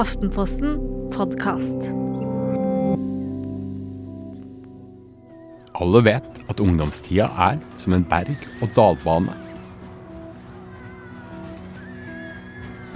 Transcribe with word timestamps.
Aftenposten 0.00 0.78
podkast. 1.12 1.82
Alle 5.76 6.00
vet 6.06 6.38
at 6.48 6.62
ungdomstida 6.64 7.26
er 7.36 7.58
som 7.76 7.92
en 7.92 8.06
berg-og-dal-bane. 8.08 9.34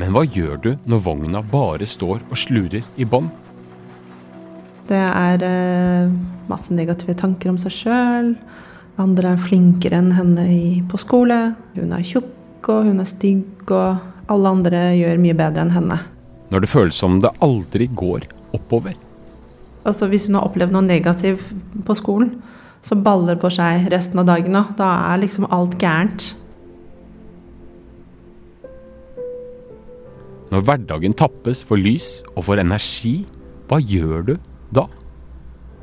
Men 0.00 0.16
hva 0.16 0.22
gjør 0.24 0.56
du 0.64 0.70
når 0.88 1.04
vogna 1.04 1.44
bare 1.52 1.84
står 1.84 2.24
og 2.24 2.40
slurer 2.40 2.80
i 2.96 3.04
bånn? 3.04 3.28
Det 4.88 5.04
er 5.04 5.44
eh, 5.44 6.16
masse 6.48 6.72
negative 6.72 7.18
tanker 7.20 7.52
om 7.52 7.60
seg 7.60 7.76
sjøl. 7.82 8.32
Andre 8.96 9.34
er 9.34 9.44
flinkere 9.44 10.00
enn 10.00 10.14
henne 10.16 10.48
i, 10.48 10.80
på 10.88 11.04
skole. 11.04 11.52
Hun 11.76 11.92
er 11.92 12.08
tjukk, 12.14 12.32
og 12.64 12.88
hun 12.88 13.04
er 13.04 13.12
stygg, 13.12 13.68
og 13.68 14.32
alle 14.32 14.56
andre 14.56 14.86
gjør 14.96 15.24
mye 15.28 15.40
bedre 15.44 15.68
enn 15.68 15.76
henne. 15.76 16.02
Når 16.54 16.62
det 16.62 16.70
føles 16.70 16.94
som 16.94 17.16
det 17.18 17.32
aldri 17.42 17.88
går 17.98 18.28
oppover? 18.54 18.94
Altså 19.82 20.06
Hvis 20.06 20.28
hun 20.28 20.38
har 20.38 20.46
opplevd 20.46 20.70
noe 20.76 20.86
negativt 20.86 21.48
på 21.82 21.96
skolen, 21.98 22.36
så 22.84 22.94
baller 22.94 23.34
på 23.40 23.50
seg 23.50 23.88
resten 23.90 24.22
av 24.22 24.28
dagen. 24.28 24.54
Da, 24.54 24.62
da 24.78 24.90
er 25.10 25.22
liksom 25.24 25.48
alt 25.50 25.74
gærent. 25.82 26.28
Når 30.54 30.62
hverdagen 30.62 31.16
tappes 31.18 31.64
for 31.66 31.80
lys 31.80 32.20
og 32.36 32.44
for 32.46 32.62
energi, 32.62 33.24
hva 33.66 33.80
gjør 33.82 34.28
du 34.28 34.34
da? 34.78 34.86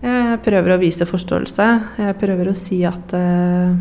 Jeg 0.06 0.40
prøver 0.46 0.78
å 0.78 0.80
vise 0.80 1.04
forståelse. 1.10 1.68
Jeg 2.00 2.20
prøver 2.22 2.48
å 2.48 2.56
si 2.56 2.80
at 2.88 3.12
eh, 3.18 3.76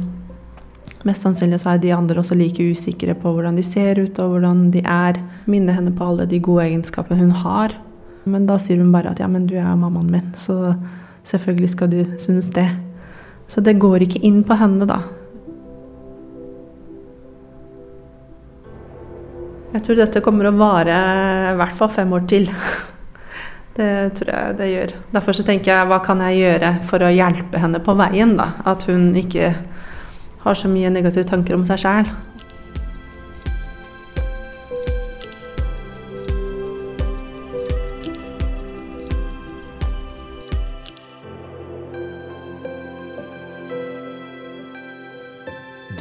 mest 1.08 1.24
sannsynlig 1.24 1.60
så 1.62 1.74
er 1.74 1.80
de 1.80 1.92
andre 1.96 2.20
også 2.20 2.36
like 2.36 2.64
usikre 2.64 3.14
på 3.16 3.32
hvordan 3.32 3.56
de 3.56 3.64
ser 3.64 4.02
ut 4.02 4.18
og 4.20 4.34
hvordan 4.34 4.66
de 4.74 4.82
er. 4.84 5.20
Minne 5.50 5.76
henne 5.76 5.94
på 5.96 6.04
alle 6.04 6.26
de 6.28 6.40
gode 6.44 6.66
egenskapene 6.68 7.20
hun 7.20 7.32
har. 7.42 7.76
Men 8.28 8.44
da 8.48 8.58
sier 8.60 8.82
hun 8.82 8.92
bare 8.92 9.14
at 9.14 9.22
ja, 9.22 9.28
men 9.30 9.46
du 9.48 9.56
er 9.56 9.64
jo 9.64 9.78
mammaen 9.80 10.10
min, 10.12 10.28
så 10.36 10.74
selvfølgelig 11.28 11.72
skal 11.72 11.90
du 11.92 12.02
synes 12.20 12.50
det. 12.52 12.68
Så 13.50 13.64
det 13.64 13.78
går 13.80 14.04
ikke 14.04 14.20
inn 14.26 14.42
på 14.46 14.58
henne, 14.60 14.86
da. 14.86 15.00
Jeg 19.70 19.84
tror 19.86 19.98
dette 20.00 20.22
kommer 20.22 20.48
å 20.50 20.56
vare 20.58 20.94
i 21.52 21.58
hvert 21.58 21.76
fall 21.78 21.92
fem 21.94 22.14
år 22.16 22.24
til. 22.30 22.48
Det 23.80 24.10
tror 24.18 24.28
jeg 24.34 24.54
det 24.58 24.66
gjør. 24.66 24.90
Derfor 25.14 25.36
så 25.38 25.44
tenker 25.46 25.70
jeg 25.70 25.88
hva 25.88 26.00
kan 26.04 26.18
jeg 26.26 26.40
gjøre 26.40 26.72
for 26.90 27.00
å 27.06 27.12
hjelpe 27.14 27.60
henne 27.62 27.78
på 27.80 27.94
veien? 27.96 28.34
da? 28.36 28.48
At 28.68 28.82
hun 28.90 29.06
ikke 29.16 29.52
har 30.44 30.56
så 30.56 30.68
mye 30.72 30.90
negative 30.92 31.28
tanker 31.28 31.56
om 31.56 31.64
seg 31.68 31.82
sjæl. 31.84 32.10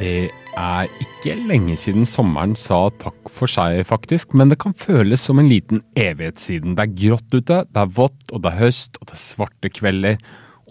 Det 0.00 0.30
er 0.56 0.88
ikke 1.04 1.34
lenge 1.44 1.74
siden 1.76 2.06
sommeren 2.08 2.54
sa 2.56 2.86
takk 3.02 3.28
for 3.28 3.50
seg, 3.50 3.82
faktisk, 3.84 4.32
men 4.32 4.48
det 4.48 4.56
kan 4.62 4.72
føles 4.72 5.20
som 5.28 5.38
en 5.38 5.50
liten 5.50 5.82
evighet 5.92 6.40
siden. 6.40 6.72
Det 6.78 6.86
er 6.86 6.94
grått 7.02 7.36
ute, 7.36 7.58
det 7.68 7.82
er 7.82 7.92
vått, 7.98 8.22
og 8.32 8.40
det 8.40 8.54
er 8.54 8.62
høst, 8.62 8.96
og 8.96 9.10
det 9.10 9.18
er 9.18 9.22
svarte 9.26 9.72
kvelder. 9.76 10.16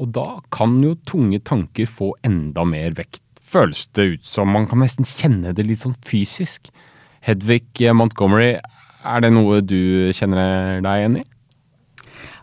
Og 0.02 0.10
da 0.18 0.28
kan 0.56 0.80
jo 0.82 0.96
tunge 1.06 1.44
tanker 1.46 1.86
få 1.86 2.16
enda 2.26 2.66
mer 2.66 2.98
vekt. 2.98 3.29
Føles 3.50 3.88
det 3.98 4.06
ut 4.14 4.28
som 4.30 4.52
man 4.54 4.68
kan 4.70 4.84
nesten 4.84 5.08
kjenne 5.08 5.56
det 5.58 5.66
litt 5.66 5.82
sånn 5.82 5.98
fysisk. 6.06 6.70
Hedvig 7.26 7.82
Montgomery, 7.96 8.60
er 9.04 9.26
det 9.26 9.34
noe 9.34 9.60
du 9.66 10.12
kjenner 10.16 10.80
deg 10.86 11.02
igjen 11.02 11.20
i? 11.24 11.26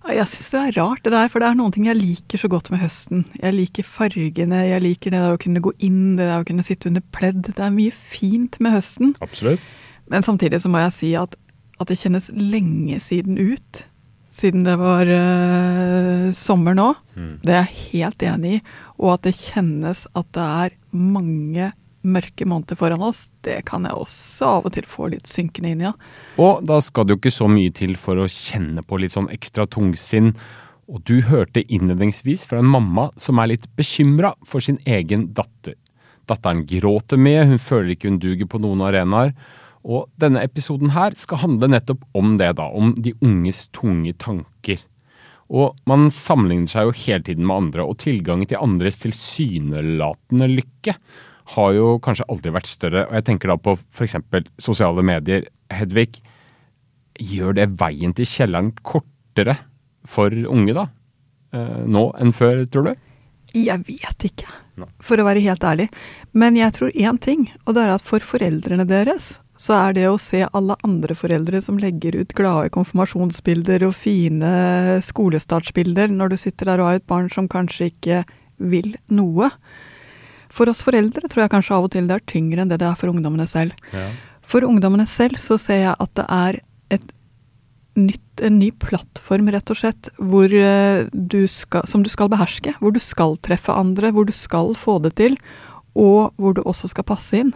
Jeg 0.06 0.28
syns 0.30 0.52
det 0.52 0.60
er 0.60 0.76
rart, 0.78 1.00
det 1.02 1.10
der, 1.10 1.30
for 1.30 1.42
det 1.42 1.48
er 1.48 1.56
noen 1.58 1.72
ting 1.74 1.88
jeg 1.88 1.98
liker 1.98 2.38
så 2.38 2.50
godt 2.50 2.68
med 2.70 2.78
høsten. 2.78 3.24
Jeg 3.40 3.56
liker 3.56 3.86
fargene, 3.86 4.60
jeg 4.68 4.84
liker 4.84 5.10
det 5.10 5.22
der 5.24 5.34
å 5.34 5.40
kunne 5.42 5.62
gå 5.64 5.72
inn, 5.82 6.14
det 6.18 6.28
der 6.28 6.44
å 6.44 6.46
kunne 6.46 6.66
sitte 6.66 6.90
under 6.90 7.02
pledd. 7.14 7.42
Det 7.48 7.58
er 7.58 7.74
mye 7.74 7.94
fint 7.94 8.58
med 8.62 8.76
høsten. 8.76 9.16
Absolutt. 9.24 9.72
Men 10.06 10.22
samtidig 10.22 10.62
så 10.62 10.70
må 10.70 10.84
jeg 10.84 10.94
si 10.94 11.10
at, 11.18 11.34
at 11.82 11.90
det 11.90 11.98
kjennes 11.98 12.30
lenge 12.30 13.00
siden 13.02 13.40
ut. 13.40 13.82
Siden 14.36 14.66
det 14.66 14.76
var 14.78 15.10
uh, 15.10 16.30
sommer 16.36 16.76
nå. 16.78 16.92
Mm. 17.16 17.34
Det 17.42 17.56
er 17.56 17.64
jeg 17.64 17.82
helt 17.96 18.26
enig 18.30 18.56
i. 18.58 18.62
Og 19.00 19.16
at 19.16 19.26
det 19.26 19.36
kjennes 19.38 20.06
at 20.16 20.30
det 20.36 20.46
er 20.46 20.76
mange 20.96 21.72
mørke 22.06 22.46
måneder 22.46 22.78
foran 22.78 23.02
oss, 23.02 23.26
det 23.42 23.64
kan 23.66 23.86
jeg 23.86 23.98
også 23.98 24.50
av 24.58 24.68
og 24.68 24.74
til 24.76 24.86
få 24.88 25.08
litt 25.12 25.26
synkende 25.30 25.72
inn 25.74 25.82
i. 25.82 25.88
Ja. 25.88 25.94
Og 26.42 26.62
da 26.68 26.78
skal 26.84 27.06
det 27.06 27.16
jo 27.16 27.20
ikke 27.20 27.34
så 27.34 27.48
mye 27.50 27.72
til 27.74 27.96
for 28.00 28.20
å 28.22 28.28
kjenne 28.30 28.84
på 28.86 29.00
litt 29.02 29.16
sånn 29.16 29.30
ekstra 29.34 29.66
tungsinn. 29.70 30.32
Og 30.86 31.02
du 31.08 31.18
hørte 31.26 31.64
innledningsvis 31.66 32.46
fra 32.46 32.60
en 32.62 32.70
mamma 32.70 33.08
som 33.18 33.40
er 33.42 33.56
litt 33.56 33.66
bekymra 33.78 34.36
for 34.46 34.62
sin 34.62 34.78
egen 34.86 35.32
datter. 35.34 35.74
Datteren 36.30 36.64
gråter 36.66 37.18
med, 37.18 37.44
hun 37.50 37.62
føler 37.62 37.94
ikke 37.94 38.10
hun 38.10 38.20
duger 38.22 38.50
på 38.50 38.60
noen 38.62 38.82
arenaer. 38.86 39.34
Og 39.86 40.08
denne 40.18 40.42
episoden 40.42 40.90
her 40.94 41.14
skal 41.18 41.44
handle 41.44 41.70
nettopp 41.70 42.02
om 42.18 42.34
det, 42.38 42.56
da. 42.58 42.66
Om 42.66 42.96
de 43.02 43.14
unges 43.22 43.66
tunge 43.74 44.14
tanker. 44.18 44.82
Og 45.54 45.76
man 45.86 46.08
sammenligner 46.10 46.70
seg 46.70 46.88
jo 46.88 46.96
hele 47.04 47.22
tiden 47.26 47.46
med 47.46 47.56
andre, 47.56 47.86
og 47.86 48.00
tilgangen 48.02 48.48
til 48.50 48.60
andres 48.62 48.98
tilsynelatende 49.04 50.48
lykke 50.50 50.96
har 51.54 51.74
jo 51.76 51.92
kanskje 52.02 52.26
aldri 52.32 52.52
vært 52.56 52.70
større. 52.70 53.04
Og 53.06 53.14
jeg 53.18 53.26
tenker 53.28 53.52
da 53.52 53.58
på 53.60 53.76
f.eks. 53.78 54.16
sosiale 54.58 55.04
medier. 55.06 55.46
Hedvig, 55.70 56.18
gjør 57.22 57.56
det 57.60 57.70
veien 57.80 58.14
til 58.16 58.28
kjelleren 58.28 58.72
kortere 58.86 59.56
for 60.06 60.34
unge 60.50 60.74
da? 60.76 60.88
Eh, 61.54 61.82
nå 61.86 62.08
enn 62.20 62.34
før, 62.36 62.64
tror 62.70 62.90
du? 62.90 62.94
Jeg 63.56 63.86
vet 63.86 64.26
ikke, 64.26 64.50
for 65.00 65.22
å 65.22 65.24
være 65.24 65.44
helt 65.46 65.64
ærlig. 65.64 65.86
Men 66.36 66.58
jeg 66.58 66.74
tror 66.76 66.92
én 66.92 67.18
ting, 67.22 67.46
og 67.64 67.76
det 67.76 67.86
er 67.86 67.94
at 67.94 68.04
for 68.04 68.24
foreldrene 68.34 68.84
deres 68.88 69.36
så 69.56 69.72
er 69.78 69.96
det 69.96 70.06
å 70.10 70.18
se 70.20 70.42
alle 70.44 70.76
andre 70.84 71.16
foreldre 71.16 71.62
som 71.64 71.80
legger 71.80 72.18
ut 72.20 72.34
glade 72.36 72.72
konfirmasjonsbilder 72.74 73.86
og 73.88 73.94
fine 73.96 74.50
skolestartsbilder 75.04 76.12
når 76.12 76.34
du 76.34 76.38
sitter 76.40 76.70
der 76.70 76.82
og 76.82 76.90
har 76.90 77.00
et 77.00 77.08
barn 77.08 77.30
som 77.32 77.48
kanskje 77.48 77.90
ikke 77.90 78.22
vil 78.60 78.94
noe. 79.12 79.50
For 80.52 80.68
oss 80.70 80.84
foreldre 80.84 81.28
tror 81.28 81.46
jeg 81.46 81.54
kanskje 81.56 81.76
av 81.76 81.88
og 81.88 81.92
til 81.96 82.08
det 82.08 82.18
er 82.18 82.28
tyngre 82.28 82.64
enn 82.64 82.72
det 82.72 82.80
det 82.82 82.88
er 82.88 82.98
for 83.00 83.12
ungdommene 83.12 83.48
selv. 83.48 83.76
Ja. 83.96 84.08
For 84.46 84.64
ungdommene 84.64 85.08
selv 85.10 85.40
så 85.42 85.58
ser 85.60 85.82
jeg 85.82 85.96
at 86.04 86.12
det 86.20 86.26
er 86.32 86.60
et 86.96 87.12
nytt, 87.96 88.42
en 88.44 88.58
ny 88.60 88.70
plattform, 88.76 89.48
rett 89.52 89.72
og 89.72 89.80
slett, 89.80 90.10
hvor 90.20 90.52
eh, 90.52 91.08
du 91.12 91.42
skal, 91.50 91.86
som 91.88 92.04
du 92.04 92.10
skal 92.12 92.30
beherske. 92.32 92.76
Hvor 92.80 92.92
du 92.92 93.00
skal 93.02 93.38
treffe 93.44 93.74
andre, 93.74 94.12
hvor 94.12 94.28
du 94.28 94.34
skal 94.36 94.74
få 94.78 94.98
det 95.04 95.16
til, 95.20 95.36
og 95.96 96.36
hvor 96.36 96.56
du 96.56 96.62
også 96.64 96.92
skal 96.92 97.08
passe 97.08 97.40
inn. 97.40 97.54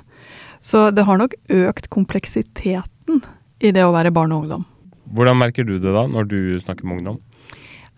Så 0.60 0.90
det 0.92 1.06
har 1.08 1.20
nok 1.20 1.34
økt 1.48 1.88
kompleksiteten 1.92 3.22
i 3.60 3.72
det 3.72 3.84
å 3.84 3.94
være 3.94 4.12
barn 4.12 4.32
og 4.34 4.44
ungdom. 4.44 4.68
Hvordan 5.10 5.40
merker 5.40 5.66
du 5.66 5.78
det 5.80 5.92
da, 5.94 6.04
når 6.06 6.28
du 6.30 6.40
snakker 6.62 6.86
med 6.86 7.00
ungdom? 7.00 7.18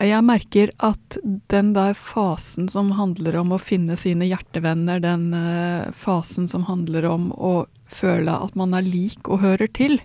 Jeg 0.02 0.24
merker 0.26 0.72
at 0.82 1.18
den 1.52 1.74
der 1.76 1.94
fasen 1.94 2.66
som 2.72 2.90
handler 2.96 3.36
om 3.38 3.52
å 3.54 3.60
finne 3.60 3.94
sine 4.00 4.26
hjertevenner, 4.26 5.02
den 5.02 5.28
eh, 5.36 5.92
fasen 5.94 6.48
som 6.50 6.64
handler 6.66 7.06
om 7.06 7.28
å 7.36 7.52
føle 7.86 8.32
at 8.32 8.56
man 8.58 8.74
er 8.74 8.86
lik 8.86 9.28
og 9.28 9.44
hører 9.44 9.70
til, 9.70 10.00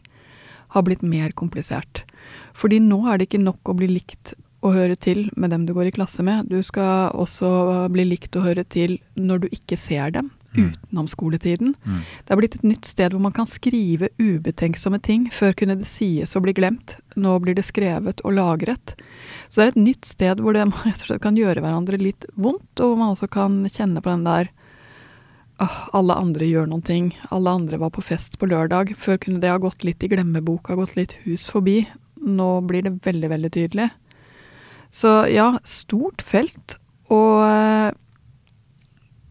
har 0.75 0.84
blitt 0.85 1.01
mer 1.01 1.34
komplisert. 1.34 2.03
Fordi 2.57 2.81
nå 2.84 3.00
er 3.07 3.17
det 3.17 3.29
ikke 3.29 3.41
nok 3.41 3.72
å 3.72 3.78
bli 3.79 3.90
likt 3.96 4.35
og 4.66 4.75
høre 4.75 4.97
til 5.00 5.28
med 5.38 5.53
dem 5.53 5.66
du 5.66 5.73
går 5.73 5.90
i 5.90 5.96
klasse 5.96 6.25
med. 6.25 6.51
Du 6.51 6.59
skal 6.66 7.13
også 7.16 7.88
bli 7.94 8.06
likt 8.09 8.35
og 8.38 8.46
høre 8.50 8.66
til 8.67 8.97
når 9.16 9.46
du 9.46 9.50
ikke 9.50 9.79
ser 9.79 10.13
dem. 10.13 10.29
Utenom 10.57 11.07
skoletiden. 11.12 11.73
Mm. 11.85 12.01
Det 12.25 12.34
er 12.34 12.40
blitt 12.41 12.57
et 12.59 12.68
nytt 12.68 12.90
sted 12.90 13.13
hvor 13.13 13.23
man 13.23 13.35
kan 13.35 13.50
skrive 13.50 14.09
ubetenksomme 14.18 15.00
ting. 15.03 15.28
Før 15.34 15.56
kunne 15.57 15.78
det 15.79 15.90
sies 15.90 16.35
og 16.38 16.45
bli 16.47 16.56
glemt. 16.57 16.97
Nå 17.16 17.38
blir 17.44 17.58
det 17.58 17.67
skrevet 17.67 18.23
og 18.26 18.37
lagret. 18.37 18.96
Så 19.47 19.61
det 19.61 19.66
er 19.66 19.73
et 19.73 19.84
nytt 19.87 20.08
sted 20.09 20.43
hvor 20.43 20.58
det, 20.58 20.66
man 20.70 20.85
rett 20.87 21.03
og 21.03 21.11
slett 21.11 21.26
kan 21.26 21.40
gjøre 21.40 21.64
hverandre 21.64 21.99
litt 22.02 22.28
vondt, 22.35 22.72
og 22.79 22.93
hvor 22.93 23.02
man 23.02 23.14
også 23.16 23.29
kan 23.32 23.61
kjenne 23.72 24.03
på 24.03 24.14
den 24.14 24.28
der 24.28 24.53
«Åh, 25.58 25.78
alle 25.97 26.14
andre 26.14 26.46
gjør 26.46 26.67
noen 26.70 26.84
ting. 26.85 27.05
Alle 27.34 27.49
andre 27.49 27.79
var 27.82 27.90
på 27.90 28.03
fest 28.05 28.35
på 28.37 28.46
lørdag. 28.46 28.91
Før 29.02 29.17
kunne 29.17 29.41
det 29.41 29.49
ha 29.49 29.58
gått 29.58 29.82
litt 29.82 30.03
i 30.05 30.09
glemmeboka, 30.11 30.76
gått 30.78 30.93
litt 30.99 31.16
hus 31.23 31.47
forbi. 31.49 31.79
Nå 32.22 32.49
blir 32.70 32.85
det 32.85 32.99
veldig, 33.02 33.32
veldig 33.32 33.52
tydelig. 33.55 33.87
Så 34.93 35.26
ja, 35.34 35.55
stort 35.66 36.22
felt. 36.22 36.78
Og 37.09 37.41
eh, 37.41 37.90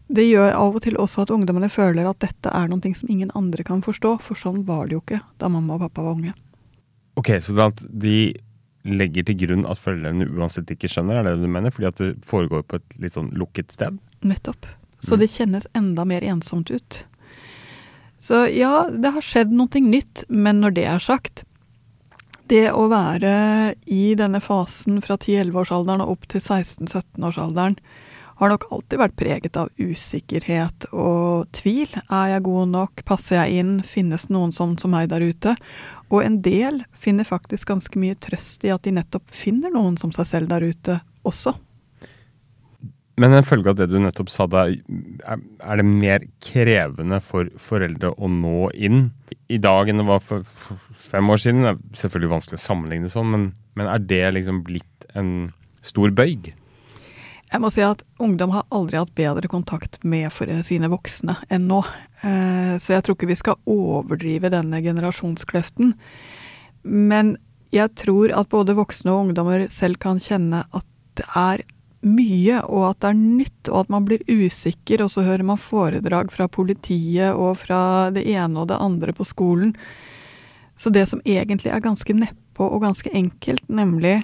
det 0.07 0.23
gjør 0.29 0.53
av 0.55 0.75
og 0.77 0.83
til 0.85 0.95
også 1.01 1.25
at 1.25 1.31
ungdommene 1.35 1.69
føler 1.71 2.07
at 2.07 2.19
dette 2.23 2.51
er 2.55 2.69
noe 2.71 2.93
som 2.95 3.09
ingen 3.11 3.31
andre 3.35 3.63
kan 3.67 3.81
forstå, 3.83 4.17
for 4.23 4.39
sånn 4.39 4.63
var 4.67 4.87
det 4.87 4.97
jo 4.97 5.01
ikke 5.03 5.21
da 5.41 5.49
mamma 5.51 5.75
og 5.75 5.87
pappa 5.87 6.05
var 6.05 6.15
unge. 6.15 6.33
Ok, 7.19 7.33
så 7.43 7.71
de 7.89 8.33
legger 8.87 9.25
til 9.27 9.39
grunn 9.41 9.65
at 9.67 9.81
foreldrene 9.81 10.29
uansett 10.31 10.69
ikke 10.71 10.87
skjønner, 10.87 11.19
er 11.19 11.27
det 11.27 11.35
det 11.35 11.47
du 11.49 11.51
mener? 11.51 11.73
Fordi 11.75 11.89
at 11.89 11.99
det 11.99 12.13
foregår 12.27 12.63
på 12.63 12.79
et 12.79 12.97
litt 13.03 13.17
sånn 13.17 13.33
lukket 13.35 13.73
sted? 13.75 13.97
Nettopp. 14.23 14.69
Så 14.99 15.15
Mm. 15.15 15.19
det 15.19 15.29
kjennes 15.29 15.67
enda 15.75 16.05
mer 16.05 16.21
ensomt 16.21 16.71
ut. 16.71 17.05
Så 18.19 18.47
ja, 18.55 18.89
det 18.89 19.11
har 19.13 19.21
skjedd 19.21 19.51
noe 19.51 19.67
nytt, 19.67 20.23
men 20.29 20.61
når 20.61 20.73
det 20.73 20.85
er 20.85 20.99
sagt, 20.99 21.43
Det 22.47 22.71
å 22.71 22.87
være 22.87 23.75
i 23.91 24.15
denne 24.15 24.39
fasen 24.39 25.01
fra 25.03 25.17
10-11-årsalderen 25.17 25.99
og 25.99 26.11
opp 26.11 26.27
til 26.27 26.39
16-17-årsalderen 26.39 27.75
har 28.37 28.51
nok 28.53 28.67
alltid 28.69 29.01
vært 29.01 29.17
preget 29.17 29.57
av 29.57 29.69
usikkerhet 29.81 30.87
og 30.93 31.47
tvil. 31.57 31.89
Er 32.05 32.35
jeg 32.35 32.45
god 32.45 32.73
nok? 32.73 33.03
Passer 33.07 33.39
jeg 33.39 33.63
inn? 33.63 33.77
Finnes 33.85 34.27
det 34.27 34.35
noen 34.35 34.53
sånn 34.53 34.75
som 34.77 34.93
meg 34.93 35.09
der 35.13 35.25
ute? 35.25 35.55
Og 36.13 36.21
en 36.21 36.39
del 36.45 36.83
finner 36.93 37.27
faktisk 37.27 37.71
ganske 37.71 37.99
mye 37.99 38.17
trøst 38.21 38.65
i 38.67 38.73
at 38.73 38.85
de 38.85 38.93
nettopp 38.95 39.25
finner 39.33 39.73
noen 39.73 39.97
som 39.99 40.13
seg 40.15 40.29
selv 40.29 40.51
der 40.53 40.67
ute 40.69 40.99
også. 41.27 41.55
Men 43.17 43.33
en 43.33 43.45
følge 43.47 43.71
av 43.73 43.79
det 43.79 43.87
du 43.89 43.97
nettopp 43.97 44.29
sa 44.29 44.45
da, 44.45 44.67
er 44.69 45.79
det 45.79 45.85
mer 45.87 46.27
krevende 46.43 47.17
for 47.25 47.49
foreldre 47.57 48.11
å 48.13 48.29
nå 48.29 48.69
inn 48.77 49.07
i 49.49 49.57
dag 49.57 49.89
enn 49.89 50.03
det 50.03 50.05
var 50.05 50.21
for 50.21 50.45
fem 51.01 51.33
år 51.33 51.41
siden? 51.41 51.65
Det 51.65 51.73
er 51.73 52.03
selvfølgelig 52.03 52.35
vanskelig 52.35 52.61
å 52.61 52.65
sammenligne 52.67 53.09
sånn, 53.09 53.33
men, 53.33 53.49
men 53.73 53.89
er 53.89 54.05
det 54.05 54.21
liksom 54.37 54.61
blitt 54.67 55.09
en 55.17 55.49
stor 55.81 56.13
bøyg? 56.13 56.51
Jeg 57.47 57.63
må 57.63 57.69
si 57.71 57.83
at 57.85 58.01
ungdom 58.19 58.51
har 58.51 58.65
aldri 58.75 58.99
hatt 58.99 59.13
bedre 59.15 59.47
kontakt 59.47 60.01
med 60.03 60.33
sine 60.67 60.89
voksne 60.91 61.37
enn 61.53 61.69
nå. 61.69 61.79
Eh, 62.21 62.75
så 62.81 62.97
jeg 62.97 63.05
tror 63.05 63.15
ikke 63.15 63.29
vi 63.29 63.39
skal 63.39 63.61
overdrive 63.71 64.51
denne 64.51 64.81
generasjonskløften. 64.83 65.93
Men 66.83 67.37
jeg 67.71 67.93
tror 67.99 68.33
at 68.35 68.51
både 68.51 68.75
voksne 68.75 69.13
og 69.13 69.27
ungdommer 69.27 69.65
selv 69.71 69.99
kan 70.03 70.19
kjenne 70.23 70.65
at 70.75 70.87
det 71.17 71.27
er 71.39 71.63
mye, 72.07 72.59
og 72.67 72.91
at 72.91 72.99
det 73.01 73.09
er 73.09 73.17
nytt, 73.17 73.71
og 73.71 73.79
at 73.79 73.89
man 73.95 74.05
blir 74.07 74.27
usikker, 74.27 75.01
og 75.03 75.11
så 75.11 75.23
hører 75.25 75.47
man 75.47 75.59
foredrag 75.59 76.29
fra 76.31 76.47
politiet 76.51 77.33
og 77.33 77.57
fra 77.63 78.11
det 78.13 78.27
ene 78.29 78.61
og 78.61 78.69
det 78.69 78.77
andre 78.83 79.15
på 79.15 79.25
skolen. 79.27 79.73
Så 80.77 80.91
det 80.93 81.07
som 81.09 81.23
egentlig 81.25 81.71
er 81.73 81.83
ganske 81.83 82.13
nedpå 82.13 82.67
og 82.67 82.83
ganske 82.85 83.11
enkelt, 83.15 83.65
nemlig 83.71 84.19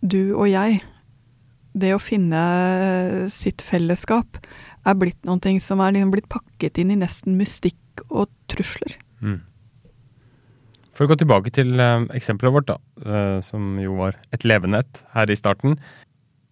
du 0.00 0.34
og 0.34 0.48
jeg, 0.48 0.80
det 1.74 1.94
å 1.94 2.02
finne 2.02 2.40
sitt 3.34 3.64
fellesskap, 3.64 4.38
er 4.84 4.98
blitt 5.00 5.18
noe 5.26 5.58
som 5.64 5.80
er 5.80 5.96
liksom 5.96 6.12
blitt 6.12 6.30
pakket 6.32 6.78
inn 6.82 6.92
i 6.94 7.00
nesten 7.00 7.38
mystikk 7.40 8.04
og 8.10 8.28
trusler. 8.52 8.96
Mm. 9.24 9.40
For 10.94 11.06
å 11.06 11.10
gå 11.10 11.18
tilbake 11.18 11.50
til 11.54 11.74
uh, 11.80 12.06
eksempelet 12.14 12.54
vårt, 12.54 12.70
da, 12.70 12.76
uh, 13.02 13.38
som 13.42 13.74
jo 13.82 13.96
var 13.98 14.18
et 14.34 14.46
levende 14.46 14.84
her 15.16 15.32
i 15.32 15.38
starten 15.38 15.78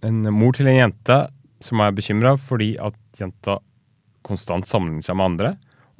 en 0.06 0.22
mor 0.34 0.54
til 0.56 0.68
en 0.70 0.78
jente 0.78 1.18
som 1.62 1.82
er 1.82 1.94
bekymra 1.94 2.34
fordi 2.40 2.74
at 2.82 2.96
jenta 3.20 3.58
konstant 4.26 4.68
sammenligner 4.68 5.06
seg 5.06 5.18
med 5.18 5.32
andre. 5.32 5.52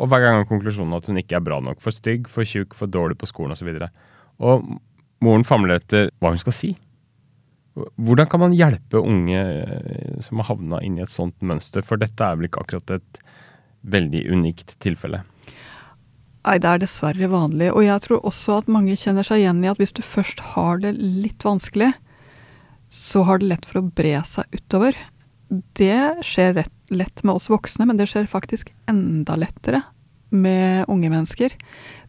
Og 0.02 0.10
hver 0.10 0.22
gang 0.24 0.40
er 0.40 0.48
konklusjonen 0.48 0.96
at 0.96 1.06
hun 1.10 1.20
ikke 1.20 1.38
er 1.38 1.44
bra 1.44 1.58
nok. 1.62 1.80
For 1.82 1.94
stygg, 1.94 2.28
for 2.30 2.46
tjukk, 2.48 2.74
for 2.78 2.90
dårlig 2.90 3.18
på 3.20 3.28
skolen 3.30 3.54
osv. 3.54 3.68
Og, 3.70 3.82
så 3.82 3.90
og 4.42 4.72
moren 5.22 5.46
famler 5.46 5.78
etter 5.78 6.10
hva 6.18 6.32
hun 6.32 6.40
skal 6.40 6.56
si. 6.56 6.72
Hvordan 7.72 8.28
kan 8.28 8.42
man 8.42 8.56
hjelpe 8.56 9.00
unge 9.00 9.38
eh, 9.40 10.16
som 10.20 10.42
har 10.42 10.50
havna 10.50 10.82
inn 10.84 10.98
i 10.98 11.04
et 11.04 11.12
sånt 11.12 11.38
mønster? 11.40 11.84
For 11.86 12.00
dette 12.00 12.24
er 12.24 12.36
vel 12.36 12.50
ikke 12.50 12.64
akkurat 12.64 12.98
et 12.98 13.22
veldig 13.82 14.26
unikt 14.32 14.74
tilfelle? 14.82 15.22
Nei, 16.42 16.58
det 16.58 16.68
er 16.68 16.82
dessverre 16.82 17.30
vanlig. 17.30 17.70
Og 17.72 17.86
jeg 17.86 18.04
tror 18.04 18.26
også 18.28 18.58
at 18.60 18.70
mange 18.72 18.98
kjenner 18.98 19.26
seg 19.26 19.44
igjen 19.44 19.62
i 19.64 19.70
at 19.70 19.80
hvis 19.80 19.94
du 19.96 20.02
først 20.04 20.42
har 20.52 20.82
det 20.82 20.96
litt 20.98 21.46
vanskelig, 21.46 21.92
så 22.92 23.22
har 23.24 23.40
det 23.40 23.48
lett 23.54 23.68
for 23.68 23.80
å 23.80 23.88
bre 23.88 24.18
seg 24.28 24.58
utover. 24.58 24.98
Det 25.78 26.24
skjer 26.26 26.56
rett, 26.58 26.74
lett 26.92 27.24
med 27.24 27.38
oss 27.38 27.48
voksne, 27.52 27.86
men 27.88 27.96
det 27.96 28.10
skjer 28.10 28.28
faktisk 28.28 28.72
enda 28.90 29.38
lettere 29.38 29.84
med 30.32 30.88
unge 30.92 31.10
mennesker. 31.12 31.54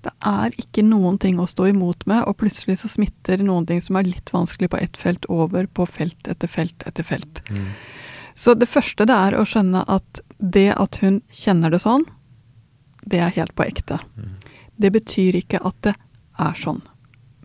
Det 0.04 0.14
er 0.28 0.56
ikke 0.60 0.84
noen 0.86 1.20
ting 1.22 1.40
å 1.40 1.48
stå 1.48 1.70
imot 1.72 2.06
med, 2.10 2.24
og 2.28 2.38
plutselig 2.42 2.80
så 2.82 2.92
smitter 2.92 3.44
noen 3.44 3.68
ting 3.70 3.82
som 3.84 4.00
er 4.00 4.10
litt 4.10 4.34
vanskelig 4.34 4.72
på 4.74 4.80
ett 4.82 5.00
felt, 5.00 5.28
over 5.32 5.68
på 5.68 5.88
felt 5.88 6.32
etter 6.32 6.52
felt 6.52 6.88
etter 6.88 7.08
felt. 7.08 7.44
Mm. 7.50 7.70
Så 8.36 8.56
det 8.58 8.70
første 8.72 9.06
det 9.08 9.16
er 9.16 9.38
å 9.38 9.46
skjønne 9.48 9.84
at 9.92 10.24
det 10.40 10.72
at 10.76 10.98
hun 11.04 11.22
kjenner 11.32 11.72
det 11.72 11.84
sånn, 11.84 12.08
det 13.06 13.22
er 13.22 13.36
helt 13.36 13.54
på 13.56 13.68
ekte. 13.68 14.00
Mm. 14.18 14.34
Det 14.80 14.92
betyr 14.96 15.38
ikke 15.44 15.62
at 15.64 15.78
det 15.86 15.94
er 16.42 16.58
sånn. 16.58 16.82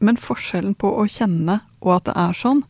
Men 0.00 0.18
forskjellen 0.20 0.76
på 0.78 0.90
å 0.94 1.06
kjenne 1.10 1.60
og 1.82 1.94
at 1.98 2.08
det 2.08 2.16
er 2.18 2.36
sånn, 2.38 2.62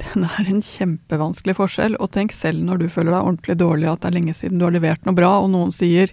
den 0.00 0.26
er 0.28 0.48
en 0.48 0.62
kjempevanskelig 0.62 1.56
forskjell. 1.58 1.96
Og 2.02 2.12
tenk 2.14 2.34
selv 2.36 2.62
når 2.64 2.82
du 2.82 2.88
føler 2.92 3.12
deg 3.12 3.22
ordentlig 3.22 3.56
dårlig, 3.60 3.88
at 3.90 4.02
det 4.02 4.10
er 4.10 4.18
lenge 4.18 4.36
siden 4.36 4.60
du 4.60 4.66
har 4.66 4.74
levert 4.74 5.06
noe 5.06 5.16
bra, 5.16 5.36
og 5.42 5.50
noen 5.54 5.72
sier 5.74 6.12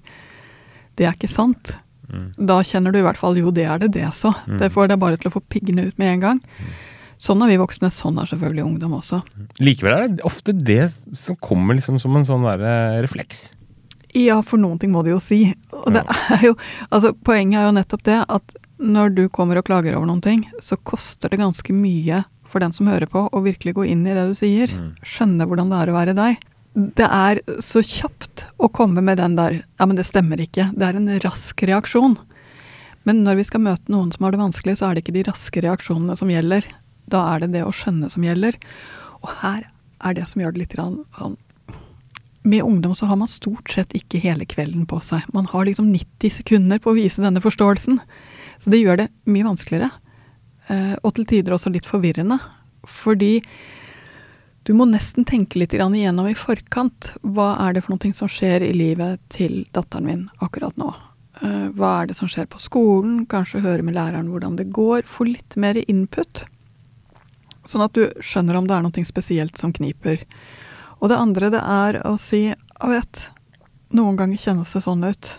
det 0.99 1.07
er 1.07 1.17
ikke 1.17 1.31
sant. 1.31 1.75
Mm. 2.09 2.31
Da 2.49 2.59
kjenner 2.65 2.93
du 2.93 2.99
i 2.99 3.05
hvert 3.05 3.19
fall 3.19 3.37
jo, 3.39 3.51
det 3.55 3.65
er 3.69 3.81
det, 3.81 3.93
det 3.95 4.09
så. 4.17 4.33
Mm. 4.47 4.57
Det 4.61 4.71
får 4.73 4.91
deg 4.91 5.01
bare 5.01 5.19
til 5.19 5.31
å 5.31 5.35
få 5.37 5.43
piggene 5.53 5.87
ut 5.89 6.01
med 6.01 6.15
en 6.15 6.25
gang. 6.27 6.41
Mm. 6.59 6.73
Sånn 7.23 7.43
er 7.45 7.53
vi 7.53 7.59
voksne, 7.61 7.89
sånn 7.93 8.17
er 8.19 8.27
selvfølgelig 8.29 8.65
ungdom 8.65 8.97
også. 8.97 9.21
Likevel 9.63 9.95
er 9.95 10.09
det 10.11 10.25
ofte 10.27 10.55
det 10.55 10.89
som 11.15 11.37
kommer 11.39 11.77
liksom 11.77 11.99
som 12.01 12.15
en 12.17 12.25
sånn 12.27 12.45
der 12.47 12.65
eh, 12.67 12.99
refleks. 13.05 13.51
Ja, 14.13 14.41
for 14.45 14.61
noen 14.61 14.77
ting 14.81 14.91
må 14.93 15.01
du 15.05 15.13
jo 15.13 15.21
si. 15.23 15.47
Og 15.73 15.95
det 15.95 16.03
er 16.35 16.43
jo, 16.49 16.57
altså 16.93 17.13
Poenget 17.25 17.61
er 17.61 17.69
jo 17.69 17.77
nettopp 17.79 18.03
det 18.05 18.19
at 18.27 18.57
når 18.83 19.15
du 19.15 19.23
kommer 19.31 19.57
og 19.57 19.65
klager 19.69 19.95
over 19.95 20.09
noen 20.09 20.21
ting, 20.21 20.43
så 20.61 20.77
koster 20.77 21.31
det 21.31 21.39
ganske 21.41 21.73
mye 21.73 22.25
for 22.43 22.61
den 22.61 22.75
som 22.75 22.89
hører 22.91 23.09
på, 23.09 23.25
å 23.31 23.43
virkelig 23.45 23.73
gå 23.79 23.87
inn 23.89 24.03
i 24.05 24.13
det 24.13 24.27
du 24.29 24.35
sier. 24.37 24.69
Mm. 24.69 24.89
Skjønne 25.01 25.47
hvordan 25.49 25.71
det 25.71 25.79
er 25.79 25.89
å 25.89 25.95
være 25.95 26.17
deg. 26.17 26.43
Det 26.73 27.05
er 27.05 27.39
så 27.61 27.83
kjapt 27.85 28.47
å 28.57 28.69
komme 28.73 29.01
med 29.05 29.19
den 29.21 29.35
der 29.37 29.61
'ja, 29.61 29.85
men 29.85 29.95
det 29.95 30.05
stemmer 30.09 30.37
ikke'. 30.41 30.73
Det 30.73 30.81
er 30.81 30.95
en 30.97 31.19
rask 31.21 31.61
reaksjon. 31.61 32.17
Men 33.03 33.23
når 33.23 33.35
vi 33.35 33.43
skal 33.43 33.61
møte 33.61 33.91
noen 33.91 34.11
som 34.11 34.23
har 34.23 34.31
det 34.31 34.39
vanskelig, 34.39 34.77
så 34.79 34.89
er 34.89 34.95
det 34.95 35.03
ikke 35.03 35.17
de 35.17 35.25
raske 35.27 35.61
reaksjonene 35.61 36.17
som 36.17 36.31
gjelder. 36.31 36.63
Da 37.11 37.35
er 37.35 37.43
det 37.43 37.51
det 37.53 37.63
å 37.63 37.75
skjønne 37.75 38.09
som 38.09 38.23
gjelder. 38.23 38.55
Og 39.21 39.29
her 39.43 39.67
er 40.03 40.13
det 40.13 40.25
som 40.27 40.41
gjør 40.41 40.55
det 40.55 40.63
litt 40.63 40.75
sånn 40.75 41.37
Med 42.43 42.63
ungdom 42.63 42.95
så 42.95 43.05
har 43.07 43.15
man 43.15 43.27
stort 43.27 43.69
sett 43.71 43.93
ikke 43.95 44.19
hele 44.19 44.45
kvelden 44.45 44.85
på 44.85 44.99
seg. 44.99 45.21
Man 45.31 45.45
har 45.45 45.63
liksom 45.63 45.93
90 45.93 46.29
sekunder 46.29 46.79
på 46.79 46.91
å 46.91 46.97
vise 46.97 47.21
denne 47.21 47.39
forståelsen. 47.39 48.01
Så 48.59 48.69
det 48.69 48.81
gjør 48.81 48.97
det 48.97 49.07
mye 49.23 49.47
vanskeligere. 49.47 49.91
Eh, 50.67 50.95
og 51.03 51.13
til 51.15 51.25
tider 51.25 51.55
også 51.55 51.71
litt 51.71 51.87
forvirrende. 51.87 52.39
Fordi 52.83 53.41
du 54.63 54.73
må 54.77 54.85
nesten 54.87 55.25
tenke 55.27 55.59
litt 55.59 55.73
igjennom 55.75 56.27
i 56.29 56.35
forkant. 56.37 57.13
Hva 57.21 57.53
er 57.65 57.75
det 57.75 57.83
for 57.83 57.95
noe 57.95 58.15
som 58.15 58.29
skjer 58.31 58.63
i 58.63 58.71
livet 58.75 59.19
til 59.33 59.65
datteren 59.75 60.07
min 60.07 60.23
akkurat 60.39 60.77
nå? 60.79 60.93
Eh, 61.41 61.67
hva 61.75 61.89
er 62.01 62.07
det 62.07 62.15
som 62.15 62.29
skjer 62.31 62.47
på 62.47 62.61
skolen? 62.63 63.25
Kanskje 63.27 63.63
høre 63.65 63.83
med 63.83 63.97
læreren 63.97 64.31
hvordan 64.31 64.55
det 64.59 64.71
går. 64.75 65.03
Få 65.09 65.27
litt 65.27 65.57
mer 65.59 65.79
input. 65.83 66.45
Sånn 67.67 67.83
at 67.83 67.95
du 67.95 68.07
skjønner 68.23 68.59
om 68.59 68.67
det 68.69 68.77
er 68.77 68.85
noe 68.85 69.07
spesielt 69.07 69.59
som 69.59 69.73
kniper. 69.75 70.23
Og 71.03 71.11
det 71.11 71.19
andre 71.19 71.51
det 71.51 71.63
er 71.63 71.99
å 72.07 72.15
si 72.21 72.45
jeg 72.47 72.91
vet, 72.91 73.25
noen 73.95 74.17
ganger 74.19 74.39
kjennes 74.39 74.71
det 74.75 74.83
sånn 74.83 75.03
ut. 75.03 75.31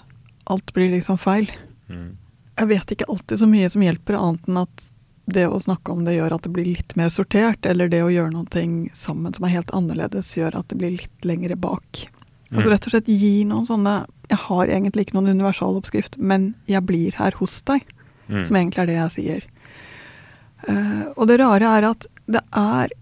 Alt 0.53 0.73
blir 0.77 0.93
liksom 0.93 1.17
feil. 1.21 1.49
Mm. 1.89 2.17
Jeg 2.61 2.71
vet 2.71 2.93
ikke 2.95 3.09
alltid 3.11 3.41
så 3.41 3.49
mye 3.49 3.71
som 3.73 3.83
hjelper, 3.85 4.17
annet 4.21 4.49
enn 4.49 4.61
at 4.63 4.85
det 5.27 5.47
å 5.49 5.61
snakke 5.61 5.93
om 5.93 6.05
det 6.05 6.17
gjør 6.19 6.35
at 6.37 6.45
det 6.45 6.53
blir 6.53 6.69
litt 6.69 6.95
mer 7.01 7.09
sortert, 7.13 7.65
eller 7.67 7.89
det 7.89 8.03
å 8.05 8.13
gjøre 8.13 8.33
noe 8.35 8.91
sammen 8.97 9.35
som 9.35 9.47
er 9.47 9.55
helt 9.55 9.73
annerledes, 9.77 10.35
gjør 10.37 10.59
at 10.61 10.69
det 10.69 10.79
blir 10.81 10.97
litt 10.99 11.25
lengre 11.25 11.57
bak. 11.57 12.05
Mm. 12.51 12.59
Altså 12.59 12.71
rett 12.71 12.87
og 12.87 12.95
slett 12.95 13.09
gi 13.09 13.33
noen 13.49 13.67
sånne 13.67 13.95
Jeg 14.31 14.39
har 14.47 14.71
egentlig 14.73 15.05
ikke 15.05 15.17
noen 15.19 15.35
universaloppskrift, 15.37 16.17
men 16.17 16.55
jeg 16.65 16.81
blir 16.89 17.17
her 17.19 17.35
hos 17.37 17.59
deg. 17.69 17.85
Mm. 18.29 18.45
Som 18.45 18.57
egentlig 18.57 18.81
er 18.81 18.89
det 18.89 18.97
jeg 18.97 19.15
sier. 19.19 19.47
Uh, 20.65 21.13
og 21.13 21.29
det 21.29 21.37
rare 21.43 21.73
er 21.77 21.85
at 21.91 22.07
det 22.25 22.41
er 22.57 22.95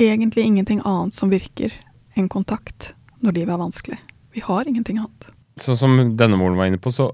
egentlig 0.00 0.46
ingenting 0.48 0.80
annet 0.88 1.12
som 1.12 1.28
virker 1.28 1.74
enn 2.16 2.30
kontakt 2.32 2.94
når 3.20 3.36
livet 3.36 3.52
er 3.52 3.60
vanskelig. 3.60 3.98
Vi 4.32 4.40
har 4.40 4.68
ingenting 4.68 5.02
annet 5.02 5.28
sånn 5.60 5.76
som 5.76 5.98
denne 6.16 6.38
moren 6.40 6.56
var 6.56 6.70
inne 6.70 6.80
på, 6.80 6.92
så 6.94 7.10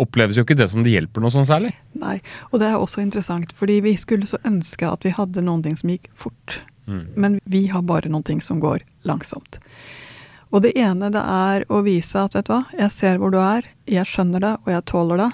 oppleves 0.00 0.36
jo 0.36 0.44
ikke 0.44 0.58
det 0.58 0.68
som 0.72 0.84
det 0.84 0.92
hjelper 0.92 1.24
noe 1.24 1.32
sånn 1.32 1.48
særlig. 1.48 1.72
Nei, 1.98 2.18
og 2.50 2.60
det 2.60 2.68
er 2.68 2.80
også 2.80 3.02
interessant, 3.04 3.54
fordi 3.56 3.80
vi 3.84 3.94
skulle 4.00 4.28
så 4.28 4.40
ønske 4.48 4.88
at 4.88 5.06
vi 5.06 5.14
hadde 5.16 5.44
noen 5.44 5.64
ting 5.64 5.78
som 5.78 5.92
gikk 5.92 6.10
fort. 6.18 6.60
Mm. 6.86 7.04
Men 7.16 7.38
vi 7.44 7.66
har 7.72 7.84
bare 7.86 8.10
noen 8.12 8.26
ting 8.26 8.42
som 8.44 8.60
går 8.60 8.82
langsomt. 9.08 9.60
Og 10.52 10.64
det 10.66 10.74
ene 10.76 11.08
det 11.14 11.22
er 11.22 11.64
å 11.72 11.80
vise 11.86 12.20
at 12.20 12.34
vet 12.36 12.50
du 12.50 12.52
hva, 12.52 12.64
jeg 12.76 12.92
ser 12.92 13.22
hvor 13.22 13.32
du 13.32 13.38
er, 13.40 13.64
jeg 13.88 14.08
skjønner 14.08 14.42
det, 14.44 14.52
og 14.66 14.74
jeg 14.74 14.84
tåler 14.90 15.22
det, 15.22 15.30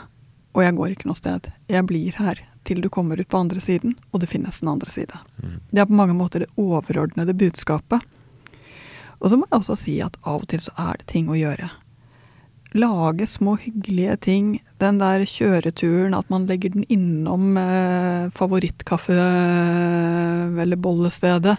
og 0.54 0.62
jeg 0.62 0.76
går 0.78 0.94
ikke 0.94 1.10
noe 1.10 1.18
sted. 1.18 1.50
Jeg 1.70 1.86
blir 1.88 2.20
her 2.20 2.44
til 2.68 2.84
du 2.84 2.90
kommer 2.92 3.18
ut 3.18 3.30
på 3.30 3.40
andre 3.40 3.60
siden, 3.64 3.96
og 4.12 4.22
det 4.22 4.30
finnes 4.30 4.62
en 4.62 4.70
andre 4.76 4.92
side. 4.92 5.18
Mm. 5.42 5.58
Det 5.72 5.82
er 5.82 5.90
på 5.90 5.98
mange 5.98 6.14
måter 6.14 6.44
det 6.44 6.52
overordnede 6.60 7.34
budskapet. 7.34 8.04
Og 9.18 9.32
så 9.32 9.38
må 9.40 9.48
jeg 9.48 9.58
også 9.58 9.76
si 9.80 9.98
at 10.04 10.18
av 10.22 10.44
og 10.44 10.48
til 10.52 10.62
så 10.62 10.74
er 10.78 11.00
det 11.00 11.08
ting 11.10 11.30
å 11.32 11.38
gjøre 11.38 11.70
lage 12.76 13.26
små 13.26 13.56
hyggelige 13.56 14.16
ting. 14.16 14.50
Den 14.78 14.98
der 15.00 15.24
kjøreturen, 15.26 16.16
at 16.16 16.28
man 16.30 16.46
legger 16.48 16.74
den 16.74 16.84
innom 16.92 17.56
eh, 17.56 18.28
favorittkaffe- 18.36 19.16
eller 20.62 20.76
bollestedet. 20.76 21.56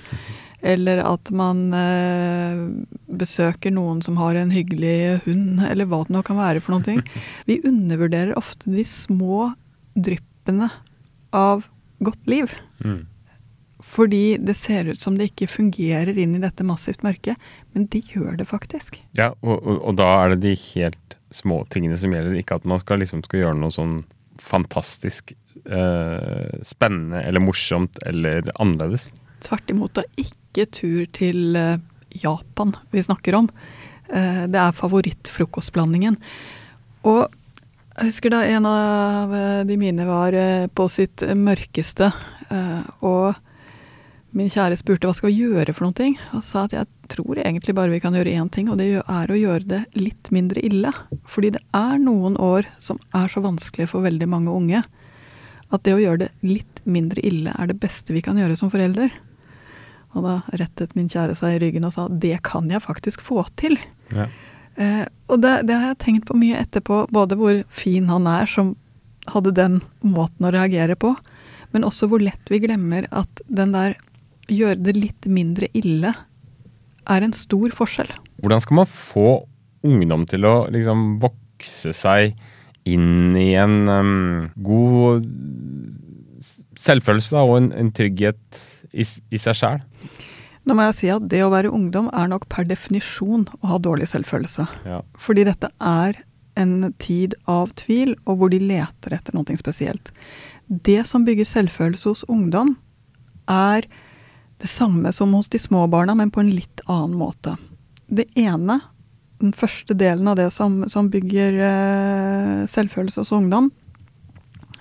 Eller 0.61 0.99
at 1.07 1.31
man 1.31 1.73
eh, 1.73 2.61
besøker 3.07 3.71
noen 3.71 4.01
som 4.03 4.19
har 4.19 4.35
en 4.35 4.51
hyggelig 4.51 5.21
hund, 5.25 5.61
eller 5.63 5.87
hva 5.87 6.03
det 6.05 6.13
nå 6.13 6.23
kan 6.27 6.39
være 6.39 6.61
for 6.63 6.75
noe. 6.75 7.03
Vi 7.47 7.61
undervurderer 7.63 8.37
ofte 8.37 8.71
de 8.73 8.83
små 8.85 9.53
dryppene 9.95 10.69
av 11.35 11.63
godt 12.03 12.27
liv. 12.29 12.51
Mm. 12.83 13.07
Fordi 13.89 14.37
det 14.37 14.53
ser 14.53 14.91
ut 14.91 15.01
som 15.01 15.15
det 15.17 15.31
ikke 15.31 15.49
fungerer 15.49 16.17
inn 16.17 16.35
i 16.37 16.43
dette 16.43 16.65
massivt 16.67 17.01
mørket, 17.05 17.39
men 17.73 17.87
de 17.89 18.03
gjør 18.11 18.37
det 18.37 18.45
faktisk. 18.49 18.99
Ja, 19.17 19.31
og, 19.41 19.57
og, 19.57 19.79
og 19.81 19.97
da 19.97 20.09
er 20.19 20.35
det 20.35 20.43
de 20.43 20.53
helt 20.75 21.17
små 21.33 21.63
tingene 21.73 21.97
som 21.97 22.13
gjelder, 22.13 22.37
ikke 22.37 22.59
at 22.59 22.67
man 22.69 22.81
skal 22.81 23.01
liksom 23.01 23.23
skal 23.25 23.43
gjøre 23.43 23.57
noe 23.57 23.73
sånn 23.73 23.99
fantastisk 24.39 25.33
eh, 25.65 26.53
spennende 26.65 27.23
eller 27.25 27.43
morsomt 27.43 27.97
eller 28.09 28.51
annerledes. 28.61 29.09
Tvert 29.45 29.73
imot, 29.73 29.97
det 29.97 30.05
er 30.05 30.27
ikke 30.27 30.69
tur 30.75 31.03
til 31.15 31.57
eh, 31.57 31.81
Japan 32.21 32.75
vi 32.93 33.03
snakker 33.05 33.37
om. 33.41 33.49
Eh, 34.09 34.45
det 34.49 34.61
er 34.61 34.77
favorittfrokostblandingen. 34.77 36.17
Og 37.09 37.25
jeg 37.99 38.13
husker 38.13 38.33
da 38.33 38.45
en 38.47 38.69
av 38.69 39.35
eh, 39.35 39.61
de 39.67 39.77
mine 39.79 40.07
var 40.07 40.35
eh, 40.37 40.69
på 40.71 40.87
sitt 40.91 41.25
mørkeste, 41.35 42.13
eh, 42.53 42.81
og 43.01 43.33
min 44.35 44.49
kjære 44.51 44.77
spurte 44.77 45.09
hva 45.09 45.15
skal 45.17 45.31
vi 45.31 45.41
gjøre 45.41 45.73
for 45.73 45.89
noe, 45.89 46.09
og 46.37 46.43
sa 46.45 46.65
at 46.67 46.75
jeg 46.75 46.87
tror 47.09 47.39
egentlig 47.41 47.73
bare 47.77 47.93
vi 47.93 48.01
kan 48.03 48.13
gjøre 48.13 48.35
én 48.37 48.49
ting, 48.53 48.69
og 48.69 48.77
det 48.81 48.91
er 49.01 49.31
å 49.31 49.37
gjøre 49.37 49.65
det 49.69 49.81
litt 49.97 50.29
mindre 50.33 50.61
ille. 50.65 50.91
Fordi 51.29 51.53
det 51.55 51.63
er 51.75 51.97
noen 52.01 52.37
år 52.37 52.69
som 52.83 53.01
er 53.17 53.31
så 53.31 53.41
vanskelig 53.45 53.89
for 53.93 54.05
veldig 54.05 54.29
mange 54.29 54.53
unge 54.53 54.83
at 55.69 55.85
det 55.85 55.95
å 55.95 56.01
gjøre 56.01 56.25
det 56.25 56.29
litt 56.45 56.81
mindre 56.89 57.21
ille 57.25 57.53
er 57.53 57.69
det 57.69 57.77
beste 57.81 58.13
vi 58.15 58.23
kan 58.25 58.37
gjøre 58.39 58.57
som 58.57 58.71
forelder. 58.73 59.11
Og 60.17 60.25
da 60.25 60.39
rettet 60.57 60.95
min 60.97 61.09
kjære 61.09 61.35
seg 61.37 61.55
i 61.55 61.63
ryggen 61.65 61.85
og 61.85 61.93
sa 61.93 62.07
det 62.09 62.39
kan 62.45 62.69
jeg 62.71 62.81
faktisk 62.81 63.21
få 63.21 63.43
til. 63.59 63.77
Ja. 64.13 64.25
Eh, 64.79 65.05
og 65.29 65.41
det, 65.43 65.67
det, 65.69 65.75
har 65.75 65.91
jeg 65.91 66.01
tenkt 66.05 66.29
på 66.29 66.37
mye 66.39 66.57
etterpå, 66.63 67.03
både 67.13 67.37
hvor 67.37 67.61
fin 67.69 68.09
han 68.09 68.29
er 68.29 68.49
som 68.49 68.73
hadde 69.29 69.53
den 69.53 69.81
måten 70.01 70.47
å 70.47 70.53
reagere 70.55 70.95
på, 70.97 71.13
men 71.75 71.85
også 71.85 72.09
hvor 72.09 72.23
lett 72.23 72.49
vi 72.49 72.61
glemmer 72.63 73.05
at 73.13 73.43
den 73.45 73.75
der 73.75 73.97
gjøre 74.53 74.79
det 74.83 74.95
litt 74.97 75.29
mindre 75.29 75.69
ille 75.77 76.13
er 77.09 77.25
en 77.25 77.35
stor 77.35 77.73
forskjell. 77.75 78.11
Hvordan 78.43 78.63
skal 78.63 78.81
man 78.81 78.89
få 78.89 79.29
ungdom 79.87 80.25
til 80.29 80.45
å 80.47 80.55
liksom 80.71 81.19
vokse 81.23 81.93
seg 81.95 82.35
inn 82.89 83.35
i 83.37 83.51
en 83.59 83.89
um, 83.89 84.49
god 84.63 85.25
selvfølelse 86.79 87.35
da, 87.35 87.43
og 87.43 87.59
en, 87.59 87.69
en 87.75 87.91
trygghet 87.95 88.61
i, 88.91 89.03
i 89.05 89.41
seg 89.41 89.57
sjæl? 89.57 89.83
Nå 90.67 90.75
må 90.77 90.85
jeg 90.89 90.97
si 90.99 91.11
at 91.11 91.25
det 91.31 91.41
å 91.41 91.51
være 91.53 91.71
ungdom 91.73 92.09
er 92.13 92.29
nok 92.29 92.45
per 92.51 92.67
definisjon 92.69 93.47
å 93.59 93.71
ha 93.71 93.79
dårlig 93.81 94.09
selvfølelse. 94.11 94.67
Ja. 94.85 94.99
Fordi 95.17 95.47
dette 95.47 95.71
er 95.81 96.19
en 96.59 96.91
tid 96.99 97.33
av 97.49 97.71
tvil, 97.79 98.13
og 98.27 98.41
hvor 98.41 98.51
de 98.51 98.59
leter 98.61 99.15
etter 99.15 99.35
noe 99.35 99.57
spesielt. 99.57 100.11
Det 100.67 101.01
som 101.07 101.25
bygger 101.25 101.47
selvfølelse 101.47 102.11
hos 102.11 102.25
ungdom, 102.29 102.75
er 103.49 103.87
det 104.59 104.67
samme 104.67 105.13
som 105.13 105.33
hos 105.33 105.49
de 105.49 105.59
små 105.59 105.87
barna, 105.87 106.15
men 106.15 106.31
på 106.31 106.43
en 106.43 106.51
litt 106.51 106.81
annen 106.85 107.17
måte. 107.17 107.55
Det 108.07 108.25
ene, 108.39 108.79
den 109.39 109.53
første 109.55 109.95
delen 109.95 110.27
av 110.27 110.35
det 110.39 110.49
som, 110.51 110.81
som 110.89 111.09
bygger 111.11 111.59
eh, 111.63 112.65
selvfølelse 112.67 113.23
hos 113.23 113.31
ungdom, 113.35 113.71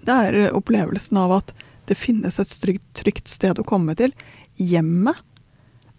det 0.03 0.15
er 0.15 0.57
opplevelsen 0.57 1.21
av 1.21 1.39
at 1.41 1.55
det 1.89 1.97
finnes 1.99 2.39
et 2.41 2.53
trygt, 2.61 2.89
trygt 2.97 3.29
sted 3.31 3.61
å 3.61 3.67
komme 3.67 3.95
til. 3.99 4.15
Hjemmet 4.57 5.21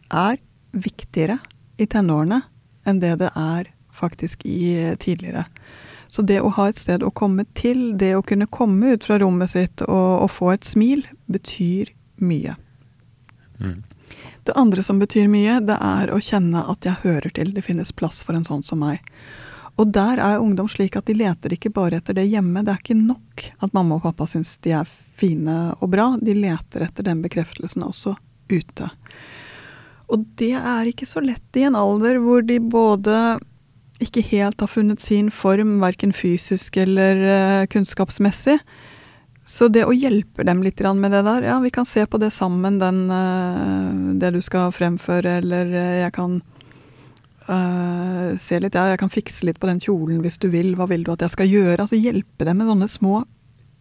er 0.10 0.40
viktigere 0.72 1.40
i 1.80 1.88
tenårene 1.90 2.42
enn 2.88 3.00
det 3.02 3.16
det 3.22 3.30
er 3.38 3.70
faktisk 3.96 4.46
i 4.46 4.74
eh, 4.76 4.96
tidligere. 5.00 5.46
Så 6.10 6.26
det 6.26 6.42
å 6.42 6.50
ha 6.58 6.68
et 6.70 6.80
sted 6.82 7.04
å 7.06 7.14
komme 7.14 7.46
til, 7.58 7.94
det 7.98 8.16
å 8.18 8.26
kunne 8.26 8.50
komme 8.50 8.96
ut 8.96 9.06
fra 9.06 9.20
rommet 9.22 9.54
sitt 9.54 9.84
og, 9.86 10.26
og 10.26 10.32
få 10.34 10.56
et 10.56 10.66
smil, 10.66 11.06
betyr 11.30 11.94
mye. 12.18 12.58
Det 14.44 14.56
andre 14.58 14.84
som 14.84 15.00
betyr 15.00 15.28
mye, 15.32 15.60
det 15.62 15.78
er 15.78 16.12
å 16.14 16.22
kjenne 16.24 16.64
at 16.72 16.88
jeg 16.88 17.04
hører 17.04 17.30
til. 17.36 17.54
Det 17.54 17.66
finnes 17.66 17.92
plass 17.94 18.24
for 18.26 18.38
en 18.38 18.48
sånn 18.48 18.64
som 18.66 18.82
meg. 18.82 19.04
Og 19.80 19.92
der 19.96 20.20
er 20.20 20.42
ungdom 20.44 20.68
slik 20.68 20.98
at 21.00 21.08
de 21.08 21.16
leter 21.16 21.54
ikke 21.56 21.72
bare 21.72 22.02
etter 22.02 22.18
det 22.18 22.26
hjemme. 22.28 22.66
Det 22.66 22.74
er 22.74 22.82
ikke 22.82 22.98
nok 23.00 23.46
at 23.64 23.76
mamma 23.76 24.00
og 24.00 24.08
pappa 24.08 24.28
syns 24.28 24.58
de 24.66 24.74
er 24.76 24.90
fine 25.20 25.60
og 25.80 25.92
bra. 25.94 26.12
De 26.20 26.36
leter 26.36 26.84
etter 26.84 27.08
den 27.08 27.22
bekreftelsen 27.24 27.86
også 27.88 28.18
ute. 28.52 28.90
Og 30.10 30.26
det 30.42 30.56
er 30.58 30.90
ikke 30.90 31.08
så 31.08 31.22
lett 31.24 31.60
i 31.60 31.68
en 31.68 31.78
alder 31.78 32.20
hvor 32.24 32.44
de 32.44 32.58
både 32.60 33.16
ikke 34.04 34.24
helt 34.32 34.62
har 34.64 34.72
funnet 34.72 35.02
sin 35.04 35.30
form, 35.32 35.78
verken 35.84 36.14
fysisk 36.16 36.80
eller 36.80 37.20
uh, 37.20 37.66
kunnskapsmessig, 37.72 38.58
så 39.50 39.66
det 39.74 39.82
å 39.88 39.96
hjelpe 39.96 40.46
dem 40.46 40.62
litt 40.62 40.82
med 40.94 41.12
det 41.12 41.24
der, 41.26 41.48
ja, 41.48 41.58
vi 41.60 41.72
kan 41.74 41.88
se 41.90 42.06
på 42.06 42.20
det 42.22 42.30
sammen, 42.36 42.78
den, 42.78 43.10
eh, 43.10 44.14
det 44.22 44.30
du 44.36 44.42
skal 44.46 44.70
fremføre, 44.72 45.40
eller 45.42 45.74
eh, 45.74 45.96
jeg 46.04 46.14
kan 46.14 46.36
uh, 47.50 48.38
se 48.38 48.60
litt, 48.62 48.78
ja, 48.78 48.92
jeg 48.92 49.00
kan 49.02 49.10
fikse 49.10 49.48
litt 49.50 49.58
på 49.60 49.66
den 49.66 49.82
kjolen 49.82 50.22
hvis 50.22 50.38
du 50.38 50.52
vil, 50.54 50.76
hva 50.78 50.86
vil 50.92 51.02
du 51.04 51.10
at 51.16 51.26
jeg 51.26 51.34
skal 51.34 51.50
gjøre? 51.50 51.82
Altså 51.82 51.98
hjelpe 51.98 52.46
dem 52.46 52.62
med 52.62 52.70
sånne 52.70 52.90
små 52.94 53.24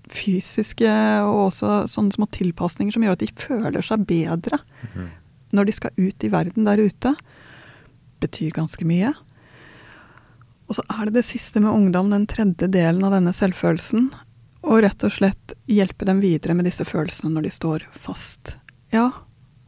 fysiske 0.08 0.88
og 1.28 1.50
også 1.50 1.82
sånne 1.92 2.16
små 2.16 2.30
tilpasninger 2.32 2.94
som 2.94 3.04
gjør 3.04 3.18
at 3.18 3.24
de 3.26 3.28
føler 3.36 3.84
seg 3.84 4.06
bedre 4.08 4.62
Mhm. 4.88 5.08
når 5.52 5.64
de 5.66 5.72
skal 5.72 5.90
ut 5.98 6.24
i 6.24 6.30
verden 6.32 6.64
der 6.64 6.80
ute, 6.80 7.12
betyr 8.20 8.56
ganske 8.56 8.84
mye. 8.88 9.12
Og 10.68 10.76
så 10.76 10.82
er 10.96 11.06
det 11.06 11.14
det 11.20 11.24
siste 11.28 11.60
med 11.60 11.72
ungdom, 11.72 12.10
den 12.10 12.26
tredje 12.26 12.68
delen 12.68 13.04
av 13.04 13.12
denne 13.12 13.32
selvfølelsen, 13.36 14.10
og 14.68 14.82
rett 14.84 15.04
og 15.06 15.14
slett 15.14 15.54
hjelpe 15.70 16.04
dem 16.04 16.20
videre 16.20 16.54
med 16.56 16.68
disse 16.68 16.84
følelsene 16.84 17.32
når 17.32 17.48
de 17.48 17.52
står 17.54 17.86
fast. 17.96 18.56
Ja, 18.92 19.10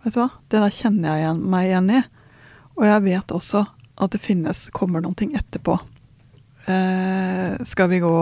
vet 0.04 0.14
du 0.14 0.20
hva, 0.20 0.28
det 0.52 0.60
der 0.60 0.74
kjenner 0.76 1.14
jeg 1.14 1.24
igjen, 1.24 1.40
meg 1.52 1.68
igjen 1.70 1.94
i. 1.96 2.02
Og 2.76 2.84
jeg 2.88 3.06
vet 3.08 3.34
også 3.36 3.64
at 4.00 4.12
det 4.12 4.20
finnes, 4.24 4.68
kommer 4.76 5.04
noen 5.04 5.16
ting 5.16 5.32
etterpå. 5.36 5.78
Eh, 6.68 7.56
skal 7.68 7.90
vi 7.92 8.02
gå 8.04 8.14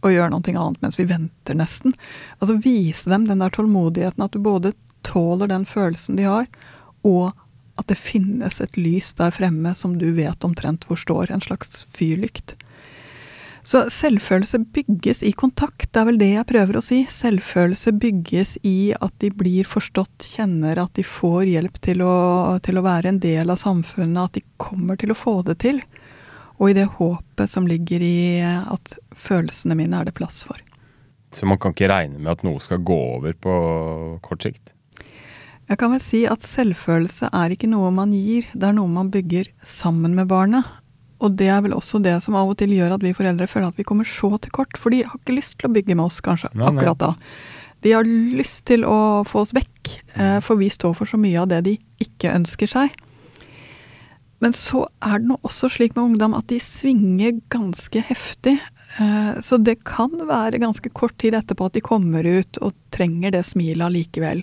og 0.00 0.08
gjøre 0.14 0.32
noe 0.32 0.54
annet 0.56 0.80
mens 0.80 0.96
vi 0.96 1.08
venter, 1.08 1.56
nesten? 1.56 1.94
Altså 2.38 2.56
vise 2.64 3.12
dem 3.12 3.26
den 3.28 3.44
der 3.44 3.52
tålmodigheten, 3.52 4.24
at 4.24 4.32
du 4.32 4.40
både 4.40 4.72
tåler 5.04 5.48
den 5.48 5.66
følelsen 5.68 6.16
de 6.16 6.28
har, 6.28 6.48
og 7.04 7.36
at 7.80 7.88
det 7.88 8.00
finnes 8.00 8.60
et 8.60 8.76
lys 8.76 9.12
der 9.16 9.32
fremme 9.32 9.72
som 9.76 9.96
du 10.00 10.10
vet 10.16 10.44
omtrent 10.44 10.84
hvor 10.88 11.00
står, 11.00 11.32
en 11.32 11.44
slags 11.44 11.84
fyrlykt. 11.92 12.56
Så 13.62 13.82
selvfølelse 13.92 14.62
bygges 14.72 15.22
i 15.26 15.32
kontakt, 15.36 15.90
det 15.92 16.00
er 16.00 16.06
vel 16.08 16.20
det 16.20 16.30
jeg 16.30 16.48
prøver 16.48 16.78
å 16.78 16.84
si. 16.84 17.02
Selvfølelse 17.12 17.92
bygges 18.00 18.54
i 18.66 18.92
at 18.96 19.12
de 19.20 19.30
blir 19.36 19.68
forstått, 19.68 20.24
kjenner 20.24 20.80
at 20.80 20.94
de 20.96 21.04
får 21.04 21.44
hjelp 21.50 21.76
til 21.84 22.00
å, 22.06 22.14
til 22.64 22.80
å 22.80 22.86
være 22.86 23.12
en 23.12 23.20
del 23.20 23.52
av 23.52 23.60
samfunnet, 23.60 24.22
at 24.22 24.38
de 24.38 24.44
kommer 24.60 24.96
til 25.00 25.12
å 25.12 25.18
få 25.18 25.40
det 25.46 25.58
til. 25.66 25.82
Og 26.60 26.72
i 26.72 26.76
det 26.76 26.88
håpet 26.96 27.52
som 27.52 27.68
ligger 27.68 28.02
i 28.04 28.40
at 28.44 28.96
følelsene 29.16 29.76
mine 29.76 30.00
er 30.00 30.08
det 30.08 30.16
plass 30.16 30.42
for. 30.48 30.60
Så 31.32 31.46
man 31.46 31.60
kan 31.60 31.76
ikke 31.76 31.88
regne 31.92 32.18
med 32.18 32.32
at 32.32 32.44
noe 32.46 32.60
skal 32.64 32.82
gå 32.82 32.96
over 33.16 33.36
på 33.36 33.54
kort 34.24 34.44
sikt? 34.44 34.72
Jeg 35.70 35.78
kan 35.78 35.92
vel 35.92 36.00
si 36.02 36.24
at 36.26 36.42
selvfølelse 36.42 37.28
er 37.30 37.52
ikke 37.54 37.68
noe 37.70 37.92
man 37.94 38.10
gir, 38.10 38.48
det 38.58 38.66
er 38.66 38.74
noe 38.74 38.90
man 38.90 39.12
bygger 39.14 39.52
sammen 39.62 40.16
med 40.18 40.26
barnet. 40.32 40.66
Og 41.20 41.34
det 41.36 41.48
er 41.52 41.60
vel 41.60 41.74
også 41.76 42.00
det 42.02 42.14
som 42.24 42.36
av 42.40 42.48
og 42.48 42.56
til 42.60 42.72
gjør 42.72 42.94
at 42.96 43.02
vi 43.04 43.12
foreldre 43.16 43.48
føler 43.50 43.68
at 43.68 43.76
vi 43.80 43.84
kommer 43.84 44.08
så 44.08 44.30
til 44.40 44.52
kort. 44.56 44.78
For 44.80 44.90
de 44.94 45.02
har 45.04 45.18
ikke 45.18 45.36
lyst 45.36 45.58
til 45.60 45.68
å 45.68 45.74
bygge 45.74 45.96
med 45.96 46.06
oss, 46.06 46.20
kanskje, 46.24 46.48
Nei, 46.54 46.64
nei. 46.64 46.70
akkurat 46.72 46.98
da. 47.02 47.10
De 47.84 47.92
har 47.96 48.04
lyst 48.08 48.64
til 48.68 48.84
å 48.88 48.96
få 49.28 49.42
oss 49.44 49.52
vekk, 49.56 49.92
eh, 50.16 50.40
for 50.44 50.56
vi 50.60 50.68
står 50.72 50.94
for 50.96 51.08
så 51.08 51.20
mye 51.20 51.40
av 51.42 51.48
det 51.52 51.62
de 51.68 51.78
ikke 52.00 52.32
ønsker 52.36 52.68
seg. 52.68 52.90
Men 54.40 54.52
så 54.56 54.86
er 55.04 55.20
det 55.20 55.28
nå 55.28 55.36
også 55.44 55.68
slik 55.68 55.96
med 55.96 56.14
ungdom 56.14 56.34
at 56.38 56.46
de 56.48 56.56
svinger 56.64 57.34
ganske 57.52 58.00
heftig. 58.08 58.56
Eh, 58.98 59.40
Så 59.44 59.58
det 59.62 59.84
kan 59.84 60.10
være 60.10 60.58
ganske 60.60 60.88
kort 60.96 61.16
tid 61.18 61.34
etterpå 61.36 61.66
at 61.68 61.76
de 61.76 61.80
kommer 61.84 62.24
ut 62.24 62.58
og 62.64 62.72
trenger 62.90 63.30
det 63.36 63.44
smilet 63.44 63.84
allikevel. 63.90 64.42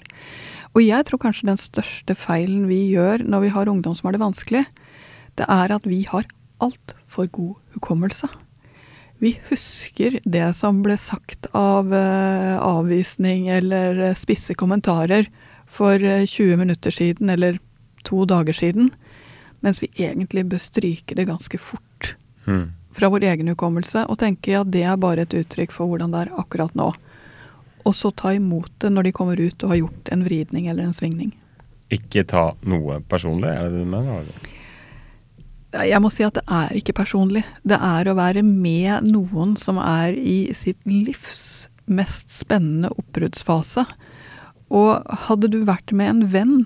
Og 0.76 0.84
jeg 0.86 1.06
tror 1.06 1.20
kanskje 1.26 1.50
den 1.50 1.58
største 1.58 2.14
feilen 2.16 2.68
vi 2.70 2.92
gjør 2.94 3.26
når 3.26 3.42
vi 3.42 3.50
har 3.50 3.66
ungdom 3.66 3.96
som 3.98 4.08
har 4.08 4.14
det 4.14 4.22
vanskelig, 4.22 4.66
det 5.38 5.46
er 5.50 5.74
at 5.74 5.86
vi 5.86 6.04
har 6.10 6.26
altfor 6.64 7.28
god 7.32 7.56
hukommelse. 7.78 8.30
Vi 9.20 9.34
husker 9.50 10.20
det 10.30 10.46
som 10.56 10.84
ble 10.86 10.98
sagt 11.02 11.48
av 11.58 11.94
eh, 11.94 12.58
avvisning 12.62 13.48
eller 13.50 13.98
eh, 14.12 14.18
spisse 14.18 14.54
kommentarer 14.54 15.26
for 15.66 15.98
eh, 15.98 16.26
20 16.26 16.58
minutter 16.62 16.94
siden 16.94 17.30
eller 17.34 17.58
to 18.06 18.26
dager 18.30 18.54
siden, 18.54 18.92
mens 19.66 19.82
vi 19.82 19.90
egentlig 19.98 20.46
bør 20.52 20.62
stryke 20.62 21.16
det 21.18 21.28
ganske 21.32 21.58
fort 21.58 22.14
Mm. 22.48 22.70
fra 22.96 23.10
vår 23.12 23.26
egen 23.28 23.50
hukommelse 23.52 24.06
og 24.08 24.20
tenke 24.22 24.54
at 24.56 24.70
det 24.72 24.86
er 24.88 24.96
bare 24.96 25.26
et 25.26 25.34
uttrykk 25.36 25.74
for 25.76 25.90
hvordan 25.92 26.14
det 26.14 26.22
er 26.22 26.30
akkurat 26.40 26.72
nå. 26.80 26.94
Og 27.84 27.96
så 27.96 28.08
ta 28.16 28.32
imot 28.38 28.72
det 28.80 28.88
når 28.94 29.04
de 29.04 29.12
kommer 29.12 29.36
ut 29.42 29.64
og 29.66 29.74
har 29.74 29.82
gjort 29.82 30.12
en 30.16 30.24
vridning 30.24 30.70
eller 30.72 30.88
en 30.88 30.96
svingning. 30.96 31.34
Ikke 31.92 32.24
ta 32.24 32.54
noe 32.64 33.02
personlig, 33.04 33.52
er 33.52 33.68
det 33.68 33.74
det 33.76 33.84
du 33.84 33.92
mener? 33.92 34.22
eller? 34.24 34.48
Jeg 35.76 36.00
må 36.00 36.12
si 36.14 36.24
at 36.24 36.38
det 36.38 36.46
er 36.48 36.78
ikke 36.80 36.96
personlig. 36.96 37.44
Det 37.68 37.80
er 37.84 38.08
å 38.08 38.16
være 38.18 38.44
med 38.46 39.10
noen 39.10 39.58
som 39.60 39.82
er 39.84 40.16
i 40.16 40.54
sitt 40.56 40.80
livs 40.88 41.68
mest 41.88 42.32
spennende 42.32 42.92
oppbruddsfase. 42.96 43.84
Og 44.72 45.20
hadde 45.28 45.52
du 45.52 45.62
vært 45.68 45.94
med 45.96 46.12
en 46.12 46.26
venn 46.32 46.58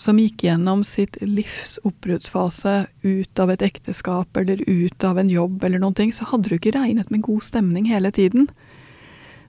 som 0.00 0.18
gikk 0.20 0.44
gjennom 0.44 0.82
sitt 0.84 1.16
livs 1.24 1.78
oppbruddsfase 1.88 2.74
ut 3.06 3.40
av 3.40 3.52
et 3.54 3.64
ekteskap 3.64 4.36
eller 4.36 4.60
ut 4.68 5.04
av 5.08 5.20
en 5.20 5.30
jobb 5.32 5.64
eller 5.64 5.80
noen 5.80 5.96
ting, 5.96 6.12
så 6.12 6.28
hadde 6.28 6.50
du 6.50 6.58
ikke 6.58 6.74
regnet 6.76 7.12
med 7.12 7.24
god 7.24 7.44
stemning 7.44 7.88
hele 7.88 8.12
tiden. 8.12 8.50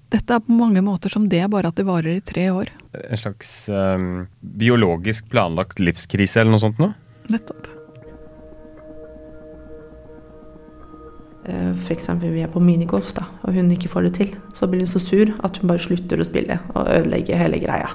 Dette 0.07 0.37
er 0.37 0.43
på 0.43 0.55
mange 0.55 0.79
måter 0.83 1.11
som 1.11 1.27
det, 1.27 1.43
bare 1.51 1.67
at 1.67 1.75
det 1.75 1.87
varer 1.87 2.15
i 2.15 2.23
tre 2.23 2.47
år. 2.55 2.71
En 2.95 3.19
slags 3.19 3.67
um, 3.67 4.27
biologisk 4.39 5.27
planlagt 5.33 5.83
livskrise 5.83 6.39
eller 6.39 6.55
noe 6.55 6.63
sånt 6.63 6.79
noe? 6.79 6.95
Nettopp. 7.27 7.76
F.eks. 11.47 12.09
vi 12.19 12.43
er 12.43 12.51
på 12.51 12.59
minigolf, 12.59 13.13
da, 13.15 13.23
og 13.47 13.55
hun 13.55 13.71
ikke 13.71 13.91
får 13.91 14.07
det 14.07 14.13
til. 14.19 14.35
Så 14.55 14.67
blir 14.67 14.83
hun 14.83 14.91
så 14.91 14.99
sur 14.99 15.31
at 15.43 15.57
hun 15.57 15.71
bare 15.71 15.83
slutter 15.83 16.19
å 16.19 16.27
spille 16.27 16.59
og 16.73 16.89
ødelegger 16.91 17.39
hele 17.39 17.61
greia. 17.63 17.91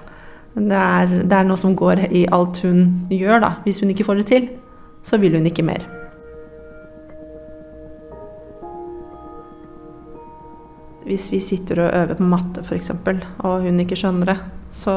Det 0.53 0.77
er, 0.77 1.13
det 1.25 1.37
er 1.37 1.49
noe 1.49 1.61
som 1.61 1.77
går 1.77 2.07
i 2.13 2.27
alt 2.33 2.61
hun 2.65 3.09
gjør, 3.13 3.41
da. 3.45 3.53
Hvis 3.65 3.81
hun 3.81 3.93
ikke 3.93 4.07
får 4.09 4.21
det 4.21 4.29
til, 4.29 4.49
så 5.05 5.19
vil 5.21 5.37
hun 5.37 5.49
ikke 5.49 5.65
mer. 5.65 5.85
Hvis 11.03 11.31
vi 11.33 11.41
sitter 11.43 11.83
og 11.83 11.95
øver 11.99 12.19
på 12.21 12.29
matte 12.31 12.63
f.eks., 12.63 12.93
og 13.43 13.65
hun 13.65 13.81
ikke 13.83 13.99
skjønner 13.99 14.33
det, 14.33 14.39
så, 14.73 14.95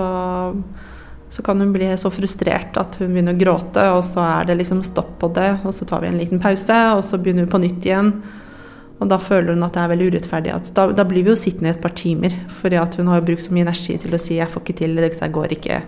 så 1.34 1.44
kan 1.44 1.60
hun 1.60 1.74
bli 1.74 1.90
så 1.98 2.12
frustrert 2.14 2.78
at 2.80 3.00
hun 3.02 3.16
begynner 3.16 3.36
å 3.36 3.42
gråte, 3.42 3.86
og 3.96 4.04
så 4.06 4.24
er 4.28 4.52
det 4.52 4.60
liksom 4.62 4.84
stopp 4.86 5.16
på 5.24 5.32
det, 5.36 5.58
og 5.66 5.74
så 5.76 5.88
tar 5.90 6.04
vi 6.04 6.12
en 6.12 6.20
liten 6.20 6.44
pause, 6.44 6.78
og 6.96 7.04
så 7.08 7.20
begynner 7.20 7.48
vi 7.48 7.56
på 7.56 7.64
nytt 7.64 7.88
igjen. 7.88 8.12
Og 8.96 9.10
da 9.12 9.18
føler 9.20 9.54
hun 9.54 9.66
at 9.68 9.76
det 9.76 9.84
er 9.84 9.92
veldig 9.92 10.08
urettferdig. 10.14 10.56
Da, 10.78 10.88
da, 10.96 11.04
blir 11.08 11.26
vi 11.26 11.34
jo 11.34 11.40
sittende 11.40 11.74
i 11.74 11.76
et 11.76 11.84
par 11.84 11.96
timer, 11.98 12.36
fordi 12.62 12.80
hun 12.98 13.12
har 13.12 13.26
brukt 13.28 13.44
så 13.44 13.54
mye 13.56 13.68
energi 13.68 13.98
til 14.00 14.16
å 14.16 14.22
si 14.22 14.40
'jeg 14.40 14.50
får 14.50 14.64
ikke 14.64 14.80
til, 14.82 14.96
dette 14.96 15.28
går 15.28 15.58
ikke'. 15.58 15.84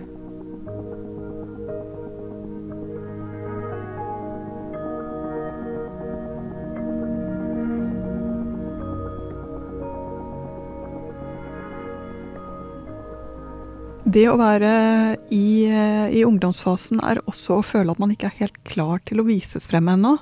Det 14.08 14.24
å 14.30 14.38
være 14.40 15.18
i, 15.34 15.68
i, 15.68 16.22
ungdomsfasen 16.24 17.02
er 17.04 17.20
også 17.28 17.58
å 17.58 17.64
føle 17.66 17.92
at 17.92 17.98
man 18.00 18.14
ikke 18.14 18.30
er 18.30 18.38
helt 18.38 18.56
klar 18.64 19.02
til 19.04 19.20
å 19.20 19.26
vises 19.26 19.68
frem 19.68 19.90
ennå. 19.92 20.14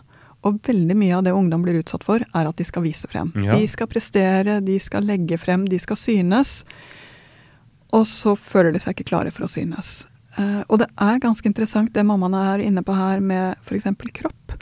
Og 0.46 0.60
veldig 0.66 0.96
mye 0.98 1.16
av 1.18 1.24
det 1.26 1.34
ungdom 1.34 1.64
blir 1.64 1.80
utsatt 1.80 2.06
for, 2.06 2.22
er 2.22 2.48
at 2.48 2.58
de 2.58 2.66
skal 2.66 2.84
vise 2.86 3.08
frem. 3.10 3.32
Ja. 3.42 3.56
De 3.56 3.66
skal 3.70 3.90
prestere, 3.90 4.60
de 4.64 4.78
skal 4.82 5.06
legge 5.08 5.38
frem, 5.42 5.66
de 5.68 5.80
skal 5.82 5.98
synes. 5.98 6.60
Og 7.96 8.06
så 8.08 8.36
føler 8.38 8.74
de 8.74 8.82
seg 8.82 8.96
ikke 8.96 9.10
klare 9.10 9.32
for 9.34 9.46
å 9.46 9.50
synes. 9.50 10.04
Uh, 10.36 10.62
og 10.68 10.82
det 10.82 10.90
er 11.00 11.22
ganske 11.22 11.48
interessant 11.48 11.94
det 11.94 12.04
mammaen 12.04 12.36
er 12.36 12.66
inne 12.66 12.84
på 12.84 12.94
her 12.96 13.22
med 13.24 13.56
f.eks. 13.64 13.88
kropp. 14.20 14.56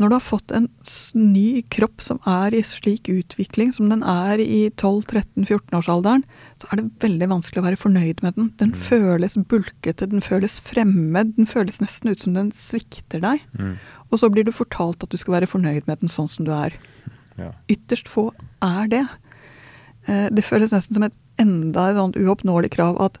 Når 0.00 0.10
du 0.10 0.14
har 0.16 0.24
fått 0.24 0.52
en 0.56 0.66
ny 1.14 1.62
kropp 1.70 2.02
som 2.02 2.18
er 2.26 2.54
i 2.56 2.62
slik 2.66 3.06
utvikling 3.12 3.70
som 3.76 3.90
den 3.92 4.00
er 4.02 4.40
i 4.42 4.64
12-13-14-årsalderen, 4.72 6.24
så 6.58 6.70
er 6.70 6.80
det 6.80 7.04
veldig 7.04 7.28
vanskelig 7.30 7.62
å 7.62 7.66
være 7.68 7.78
fornøyd 7.78 8.24
med 8.24 8.34
den. 8.38 8.48
Den 8.58 8.72
mm. 8.72 8.80
føles 8.88 9.36
bulkete, 9.52 10.08
den 10.10 10.24
føles 10.24 10.58
fremmed, 10.64 11.36
den 11.36 11.46
føles 11.46 11.78
nesten 11.84 12.10
ut 12.10 12.24
som 12.24 12.34
den 12.34 12.50
svikter 12.56 13.22
deg. 13.22 13.44
Mm. 13.54 13.76
Og 14.12 14.20
så 14.20 14.28
blir 14.32 14.44
du 14.44 14.52
fortalt 14.54 15.02
at 15.02 15.12
du 15.12 15.18
skal 15.20 15.38
være 15.38 15.50
fornøyd 15.50 15.88
med 15.88 16.02
den 16.02 16.12
sånn 16.12 16.30
som 16.30 16.46
du 16.46 16.52
er. 16.54 16.76
Ja. 17.40 17.50
Ytterst 17.72 18.10
få 18.12 18.28
er 18.62 18.90
det. 18.92 19.04
Eh, 20.06 20.28
det 20.30 20.44
føles 20.44 20.74
nesten 20.74 20.98
som 20.98 21.06
et 21.06 21.16
enda 21.40 21.88
et 21.90 22.18
uoppnåelig 22.20 22.74
krav 22.74 23.00
at 23.00 23.16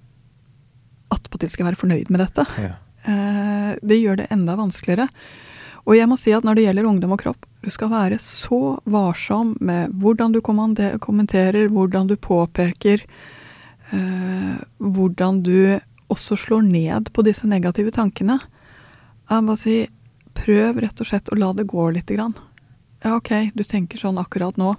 attpåtil 1.12 1.50
skal 1.50 1.64
jeg 1.64 1.72
være 1.72 1.80
fornøyd 1.80 2.12
med 2.12 2.22
dette. 2.24 2.46
Ja. 2.60 2.74
Eh, 3.08 3.72
det 3.82 4.02
gjør 4.02 4.20
det 4.20 4.28
enda 4.34 4.56
vanskeligere. 4.60 5.08
Og 5.82 5.96
jeg 5.96 6.06
må 6.06 6.18
si 6.20 6.30
at 6.34 6.44
når 6.46 6.58
det 6.58 6.66
gjelder 6.68 6.86
ungdom 6.86 7.14
og 7.16 7.22
kropp, 7.24 7.46
du 7.62 7.70
skal 7.74 7.90
være 7.90 8.18
så 8.22 8.76
varsom 8.90 9.56
med 9.62 9.94
hvordan 9.98 10.34
du 10.34 10.40
kommenterer, 10.42 11.70
hvordan 11.72 12.10
du 12.10 12.14
påpeker, 12.16 13.02
eh, 13.90 14.60
hvordan 14.78 15.42
du 15.42 15.80
også 16.12 16.36
slår 16.38 16.62
ned 16.68 17.10
på 17.14 17.24
disse 17.26 17.48
negative 17.48 17.90
tankene. 17.94 18.38
Jeg 19.30 19.46
må 19.46 19.56
si, 19.58 19.76
prøv 20.36 20.80
rett 20.84 21.02
og 21.02 21.08
slett 21.08 21.30
å 21.32 21.38
la 21.38 21.52
det 21.56 21.68
gå 21.70 21.88
lite 21.94 22.16
grann. 22.16 22.36
Ja, 23.02 23.16
ok, 23.16 23.50
du 23.54 23.64
tenker 23.66 23.98
sånn 23.98 24.20
akkurat 24.20 24.58
nå. 24.60 24.74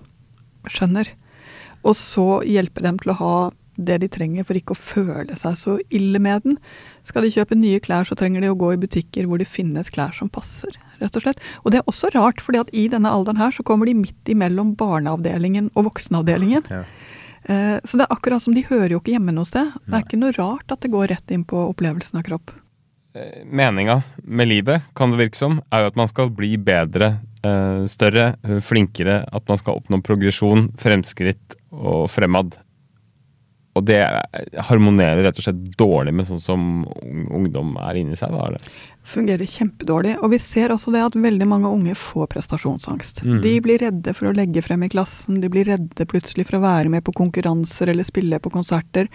Skjønner. 0.72 1.10
Og 1.84 1.98
så 2.00 2.40
hjelpe 2.48 2.84
dem 2.86 3.00
til 3.02 3.12
å 3.12 3.20
ha 3.20 3.36
det 3.76 3.98
de 4.04 4.10
trenger 4.12 4.46
for 4.46 4.58
ikke 4.58 4.76
å 4.76 4.80
føle 4.80 5.36
seg 5.38 5.58
så 5.58 5.76
ille 5.94 6.22
med 6.22 6.46
den. 6.46 6.58
Skal 7.08 7.26
de 7.26 7.34
kjøpe 7.34 7.58
nye 7.58 7.82
klær, 7.84 8.06
så 8.08 8.16
trenger 8.18 8.44
de 8.44 8.52
å 8.54 8.58
gå 8.60 8.74
i 8.76 8.80
butikker 8.80 9.28
hvor 9.28 9.42
det 9.42 9.50
finnes 9.50 9.90
klær 9.94 10.14
som 10.16 10.30
passer, 10.32 10.78
rett 11.02 11.18
og 11.18 11.26
slett. 11.26 11.42
Og 11.64 11.74
det 11.74 11.82
er 11.82 11.90
også 11.90 12.12
rart, 12.14 12.44
fordi 12.44 12.62
at 12.62 12.72
i 12.78 12.86
denne 12.92 13.12
alderen 13.12 13.42
her 13.42 13.56
så 13.56 13.66
kommer 13.66 13.90
de 13.90 13.98
midt 13.98 14.30
imellom 14.30 14.76
barneavdelingen 14.80 15.72
og 15.74 15.90
voksenavdelingen. 15.90 16.70
Ja. 16.70 16.84
Eh, 17.44 17.78
så 17.84 18.00
det 18.00 18.06
er 18.06 18.16
akkurat 18.16 18.46
som 18.46 18.56
de 18.56 18.64
hører 18.70 18.94
jo 18.94 19.02
ikke 19.02 19.18
hjemme 19.18 19.34
noe 19.36 19.50
sted. 19.50 19.74
Det 19.88 19.98
er 19.98 20.06
ikke 20.06 20.22
noe 20.22 20.36
rart 20.38 20.70
at 20.72 20.86
det 20.86 20.94
går 20.94 21.10
rett 21.12 21.34
inn 21.34 21.48
på 21.48 21.66
opplevelsen 21.74 22.22
av 22.22 22.28
kropp. 22.30 22.54
Eh, 23.14 23.46
meninga 23.46 24.02
med 24.18 24.48
livet, 24.48 24.82
kan 24.98 25.12
det 25.12 25.20
virke 25.20 25.38
som, 25.38 25.60
er 25.70 25.84
jo 25.84 25.92
at 25.92 25.98
man 26.00 26.10
skal 26.10 26.32
bli 26.34 26.56
bedre, 26.58 27.20
eh, 27.46 27.86
større, 27.86 28.34
flinkere. 28.66 29.22
At 29.30 29.46
man 29.48 29.62
skal 29.62 29.78
oppnå 29.78 30.02
progresjon, 30.02 30.72
fremskritt 30.82 31.58
og 31.70 32.10
fremad. 32.10 32.58
Og 33.74 33.86
det 33.88 34.02
harmonerer 34.68 35.24
rett 35.26 35.38
og 35.40 35.46
slett 35.48 35.62
dårlig 35.80 36.14
med 36.14 36.28
sånn 36.28 36.42
som 36.42 36.66
ungdom 37.34 37.74
er 37.82 37.98
inni 37.98 38.18
seg. 38.18 38.34
da 38.36 38.44
er 38.46 38.58
det. 38.58 38.74
Fungerer 39.10 39.50
kjempedårlig. 39.50 40.14
Og 40.22 40.30
vi 40.36 40.40
ser 40.40 40.72
også 40.76 40.94
det 40.94 41.02
at 41.02 41.18
veldig 41.18 41.48
mange 41.50 41.72
unge 41.74 41.96
får 41.98 42.30
prestasjonsangst. 42.36 43.24
Mm. 43.26 43.40
De 43.42 43.54
blir 43.66 43.82
redde 43.82 44.14
for 44.14 44.30
å 44.30 44.36
legge 44.38 44.62
frem 44.66 44.86
i 44.86 44.92
klassen, 44.94 45.42
de 45.42 45.50
blir 45.52 45.66
redde 45.72 46.06
plutselig 46.10 46.46
for 46.50 46.60
å 46.60 46.64
være 46.64 46.92
med 46.94 47.04
på 47.08 47.16
konkurranser 47.18 47.90
eller 47.92 48.06
spille 48.08 48.38
på 48.40 48.54
konserter. 48.54 49.10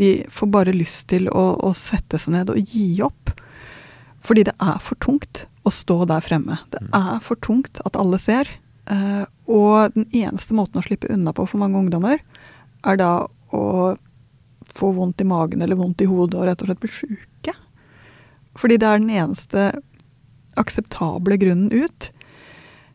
De 0.00 0.10
får 0.34 0.50
bare 0.50 0.74
lyst 0.74 1.06
til 1.12 1.30
å, 1.30 1.46
å 1.62 1.70
sette 1.76 2.18
seg 2.18 2.34
ned 2.34 2.50
og 2.50 2.74
gi 2.74 2.88
opp. 3.06 3.30
Fordi 4.22 4.44
det 4.50 4.56
er 4.62 4.82
for 4.82 4.98
tungt 5.02 5.44
å 5.62 5.70
stå 5.70 6.00
der 6.10 6.24
fremme. 6.26 6.58
Det 6.74 6.82
mm. 6.82 6.90
er 6.98 7.22
for 7.22 7.38
tungt 7.38 7.78
at 7.86 7.98
alle 7.98 8.18
ser. 8.22 8.50
Uh, 8.90 9.22
og 9.46 9.94
den 9.94 10.08
eneste 10.10 10.56
måten 10.58 10.80
å 10.80 10.84
slippe 10.84 11.10
unna 11.14 11.30
på 11.34 11.46
for 11.46 11.62
mange 11.62 11.78
ungdommer, 11.78 12.18
er 12.82 12.98
da 12.98 13.12
å 13.56 13.94
få 14.72 14.90
vondt 14.96 15.20
i 15.20 15.28
magen 15.28 15.62
eller 15.62 15.78
vondt 15.78 16.02
i 16.04 16.08
hodet 16.08 16.38
og 16.40 16.48
rett 16.48 16.62
og 16.64 16.70
slett 16.70 16.82
bli 16.82 16.92
sjuke. 16.92 17.54
Fordi 18.58 18.78
det 18.80 18.88
er 18.88 19.00
den 19.00 19.12
eneste 19.12 19.70
akseptable 20.60 21.38
grunnen 21.40 21.72
ut 21.72 22.10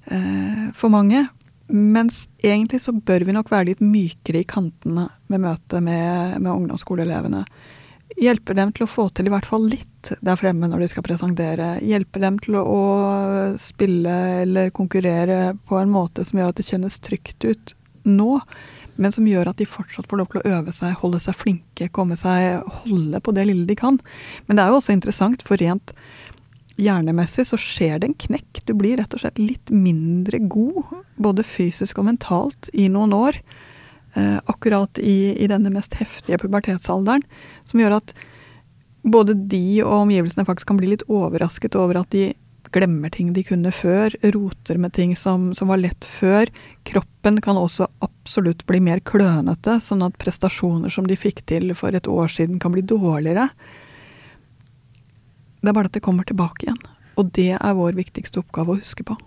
eh, 0.06 0.68
for 0.78 0.94
mange. 0.94 1.26
Mens 1.68 2.28
egentlig 2.40 2.82
så 2.82 2.94
bør 2.96 3.26
vi 3.28 3.36
nok 3.36 3.50
være 3.52 3.72
litt 3.72 3.82
mykere 3.84 4.44
i 4.44 4.48
kantene 4.48 5.10
med 5.28 5.44
møtet 5.44 5.84
med, 5.84 6.38
med 6.40 6.52
ungdomsskoleelevene. 6.54 7.44
Hjelpe 8.18 8.56
dem 8.58 8.72
til 8.74 8.86
å 8.86 8.90
få 8.90 9.10
til 9.14 9.28
i 9.28 9.34
hvert 9.34 9.46
fall 9.46 9.68
litt 9.70 10.14
der 10.24 10.40
fremme 10.40 10.70
når 10.72 10.86
de 10.86 10.90
skal 10.94 11.06
presentere. 11.06 11.76
Hjelpe 11.86 12.22
dem 12.24 12.40
til 12.42 12.56
å, 12.62 12.80
spille 13.62 14.16
eller 14.46 14.72
konkurrere 14.76 15.58
på 15.68 15.78
en 15.82 15.92
måte 15.92 16.26
som 16.26 16.40
gjør 16.40 16.54
at 16.54 16.62
det 16.62 16.68
kjennes 16.70 17.00
trygt 17.04 17.46
ut 17.46 17.76
nå 18.08 18.40
men 18.98 19.14
som 19.14 19.28
gjør 19.30 19.52
at 19.52 19.60
de 19.62 19.68
fortsatt 19.70 20.08
får 20.10 20.22
lov 20.22 20.30
til 20.32 20.42
å 20.42 20.56
øve 20.58 20.74
seg, 20.76 20.96
holde 21.02 21.22
seg 21.24 21.38
flinke, 21.38 21.90
komme 21.94 22.18
seg, 22.20 22.64
holde 22.84 23.22
på 23.24 23.34
det 23.38 23.48
lille 23.50 23.68
de 23.70 23.78
kan. 23.78 24.00
Men 24.48 24.58
det 24.58 24.66
er 24.66 24.74
jo 24.74 24.80
også 24.82 24.96
interessant, 24.96 25.46
for 25.46 25.62
rent 25.62 25.94
hjernemessig 26.78 27.48
så 27.50 27.58
skjer 27.60 28.02
det 28.02 28.12
en 28.12 28.20
knekk. 28.28 28.62
Du 28.66 28.74
blir 28.78 29.00
rett 29.00 29.14
og 29.16 29.24
slett 29.24 29.42
litt 29.42 29.72
mindre 29.74 30.42
god, 30.50 30.94
både 31.22 31.46
fysisk 31.46 32.02
og 32.02 32.10
mentalt, 32.12 32.70
i 32.74 32.90
noen 32.94 33.16
år. 33.18 33.40
Eh, 34.18 34.38
akkurat 34.50 34.98
i, 35.02 35.36
i, 35.38 35.50
denne 35.50 35.72
mest 35.74 35.98
heftige 36.00 36.40
pubertetsalderen. 36.42 37.26
Som 37.70 37.82
gjør 37.82 38.00
at 38.00 38.14
både 39.08 39.36
de 39.50 39.82
og 39.84 40.04
omgivelsene 40.04 40.46
faktisk 40.48 40.72
kan 40.72 40.80
bli 40.80 40.94
litt 40.94 41.06
overrasket 41.10 41.78
over 41.80 42.02
at 42.02 42.12
de 42.16 42.32
glemmer 42.76 43.12
ting 43.14 43.32
de 43.36 43.44
kunne 43.48 43.72
før, 43.74 44.14
roter 44.36 44.80
med 44.82 44.94
ting 44.96 45.16
som, 45.20 45.52
som, 45.58 45.70
var 45.72 45.82
lett 45.82 46.08
før. 46.08 46.52
Kroppen 46.88 47.40
kan 47.44 47.60
også 47.60 47.88
absolutt 48.06 48.66
bli 48.70 48.82
mer 48.84 49.02
klønete, 49.08 49.80
sånn 49.84 50.06
at 50.06 50.18
prestasjoner 50.22 50.94
som 50.94 51.08
de 51.08 51.18
fikk 51.20 51.44
til 51.50 51.74
for 51.78 51.96
et 51.96 52.10
år 52.12 52.32
siden, 52.34 52.60
kan 52.64 52.76
bli 52.76 52.86
dårligere. 52.88 53.50
Det 55.62 55.72
er 55.72 55.78
bare 55.78 55.90
at 55.90 55.98
det 55.98 56.06
kommer 56.06 56.28
tilbake 56.28 56.68
igjen. 56.68 56.82
Og 57.18 57.32
det 57.34 57.54
er 57.58 57.78
vår 57.78 57.98
viktigste 57.98 58.44
oppgave 58.44 58.76
å 58.76 58.82
huske 58.82 59.06
på. 59.08 59.18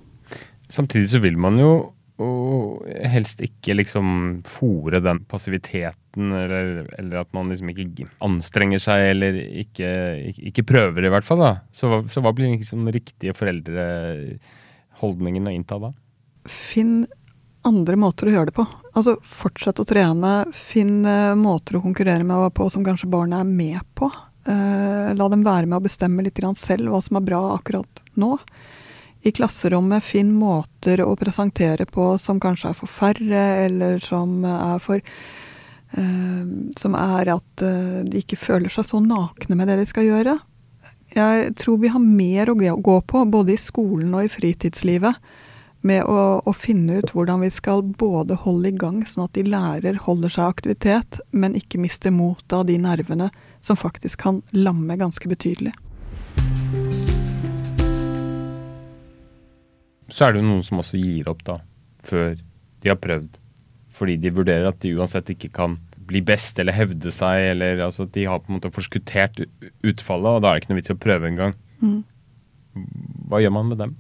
Samtidig 0.71 1.11
så 1.11 1.21
vil 1.23 1.39
man 1.41 1.59
jo 1.59 1.73
og 2.21 2.85
helst 3.11 3.41
ikke 3.45 3.75
liksom 3.79 4.07
fòre 4.49 5.01
den 5.05 5.19
passiviteten, 5.31 6.33
eller, 6.37 6.65
eller, 6.99 7.17
at 7.23 7.31
man 7.37 7.49
liksom 7.51 7.69
ikke 7.73 8.07
anstrenger 8.25 8.81
seg, 8.83 8.99
eller 9.15 9.33
ikke, 9.65 9.89
ikke, 10.51 10.69
prøver, 10.69 11.03
i 11.07 11.13
hvert 11.13 11.27
fall. 11.27 11.41
da. 11.45 11.53
Så, 11.75 11.87
så 12.11 12.19
hva 12.25 12.33
blir 12.37 12.49
liksom 12.57 12.81
riktige 12.93 13.35
foreldreholdningen 13.39 15.49
å 15.49 15.55
innta 15.55 15.77
da? 15.81 15.91
Finn 16.51 16.95
andre 17.67 17.97
måter 18.01 18.29
å 18.29 18.33
gjøre 18.35 18.49
det 18.51 18.57
på. 18.57 18.65
Altså 18.97 19.13
fortsett 19.27 19.81
å 19.83 19.89
trene, 19.89 20.33
finn 20.57 21.05
eh, 21.05 21.39
måter 21.39 21.77
å 21.77 21.85
konkurrere 21.85 22.25
med 22.27 22.55
på 22.57 22.69
som 22.73 22.85
kanskje 22.87 23.13
barna 23.13 23.37
er 23.43 23.49
med 23.49 23.81
på. 23.99 24.07
Eh, 24.49 25.11
la 25.17 25.29
dem 25.29 25.45
være 25.45 25.69
med 25.69 25.81
å 25.81 25.85
bestemme 25.85 26.25
litt 26.25 26.41
selv 26.57 26.91
hva 26.91 27.03
som 27.05 27.21
er 27.21 27.27
bra 27.27 27.43
akkurat 27.59 28.03
nå. 28.15 28.37
I 29.23 29.33
klasserommet 29.37 30.05
finn 30.05 30.33
måter 30.33 31.03
å 31.05 31.13
presentere 31.21 31.85
på 31.87 32.15
som 32.19 32.41
kanskje 32.41 32.71
er 32.71 32.79
for 32.79 32.89
færre, 32.89 33.43
eller 33.67 34.01
som 34.01 34.41
er 34.49 34.79
for 34.81 35.03
uh, 35.03 36.45
Som 36.81 36.97
er 36.97 37.35
at 37.35 37.65
uh, 37.67 38.01
de 38.07 38.23
ikke 38.23 38.41
føler 38.41 38.73
seg 38.73 38.89
så 38.89 39.03
nakne 39.05 39.59
med 39.59 39.69
det 39.69 39.81
de 39.83 39.91
skal 39.91 40.09
gjøre. 40.09 40.39
Jeg 41.13 41.55
tror 41.59 41.81
vi 41.83 41.91
har 41.91 42.01
mer 42.01 42.53
å 42.53 42.57
gå 42.57 42.97
på, 43.03 43.25
både 43.27 43.57
i 43.57 43.61
skolen 43.61 44.15
og 44.15 44.25
i 44.25 44.33
fritidslivet, 44.33 45.19
med 45.81 46.05
å, 46.05 46.41
å, 46.45 46.53
finne 46.53 47.01
ut 47.01 47.13
hvordan 47.17 47.41
vi 47.41 47.49
skal 47.51 47.83
både 47.83 48.37
holde 48.45 48.69
i 48.69 48.77
gang 48.77 49.01
sånn 49.09 49.25
at 49.25 49.37
de 49.37 49.47
lærer, 49.49 49.97
holder 50.05 50.33
seg 50.33 50.53
aktivitet, 50.53 51.21
men 51.33 51.57
ikke 51.57 51.81
mister 51.81 52.13
motet 52.13 52.53
av 52.53 52.67
de 52.69 52.77
nervene 52.79 53.31
som 53.65 53.81
faktisk 53.81 54.21
kan 54.27 54.43
lamme 54.53 54.99
ganske 55.01 55.29
betydelig. 55.29 55.73
Så 60.11 60.27
er 60.27 60.35
det 60.35 60.43
jo 60.43 60.49
noen 60.49 60.65
som 60.67 60.83
også 60.83 61.01
gir 61.01 61.29
opp, 61.31 61.45
da, 61.47 61.61
før 62.07 62.35
de 62.83 62.91
har 62.91 62.99
prøvd. 63.01 63.39
Fordi 63.97 64.17
de 64.21 64.33
vurderer 64.35 64.69
at 64.71 64.81
de 64.83 64.95
uansett 64.97 65.31
ikke 65.35 65.53
kan 65.55 65.79
bli 66.11 66.23
best 66.27 66.59
eller 66.59 66.75
hevde 66.75 67.13
seg, 67.15 67.53
eller 67.53 67.83
altså 67.87 68.07
at 68.07 68.15
de 68.17 68.27
har 68.27 68.41
på 68.43 68.51
en 68.51 68.59
måte 68.59 68.73
forskuttert 68.75 69.43
utfallet, 69.87 70.31
og 70.39 70.43
da 70.43 70.51
er 70.51 70.59
det 70.59 70.65
ikke 70.65 70.73
noe 70.73 70.81
vits 70.81 70.93
i 70.93 70.97
å 70.97 71.03
prøve 71.05 71.29
engang. 71.31 71.55
Mm. 71.81 72.01
Hva 73.31 73.43
gjør 73.43 73.55
man 73.55 73.71
med 73.71 73.83
dem? 73.85 73.95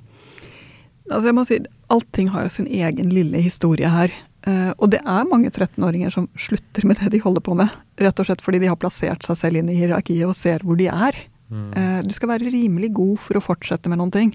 Altså 1.10 1.30
jeg 1.30 1.36
må 1.36 1.44
si, 1.46 1.60
Allting 1.90 2.30
har 2.34 2.46
jo 2.46 2.52
sin 2.54 2.68
egen 2.70 3.10
lille 3.14 3.42
historie 3.42 3.88
her. 3.90 4.12
Uh, 4.46 4.70
og 4.78 4.92
det 4.94 5.02
er 5.02 5.28
mange 5.28 5.50
13-åringer 5.50 6.12
som 6.14 6.28
slutter 6.38 6.86
med 6.88 7.00
det 7.02 7.10
de 7.12 7.22
holder 7.22 7.44
på 7.44 7.56
med. 7.58 7.72
Rett 8.00 8.22
og 8.22 8.28
slett 8.28 8.42
fordi 8.44 8.62
de 8.62 8.70
har 8.70 8.78
plassert 8.80 9.26
seg 9.26 9.38
selv 9.38 9.60
inn 9.60 9.68
i 9.72 9.76
hierarkiet 9.76 10.28
og 10.28 10.38
ser 10.38 10.64
hvor 10.64 10.78
de 10.80 10.86
er. 10.90 11.18
Mm. 11.50 11.66
Uh, 11.74 11.98
du 12.06 12.14
skal 12.16 12.32
være 12.32 12.52
rimelig 12.54 12.92
god 12.96 13.18
for 13.26 13.38
å 13.38 13.44
fortsette 13.44 13.90
med 13.90 14.00
noen 14.00 14.14
ting 14.14 14.32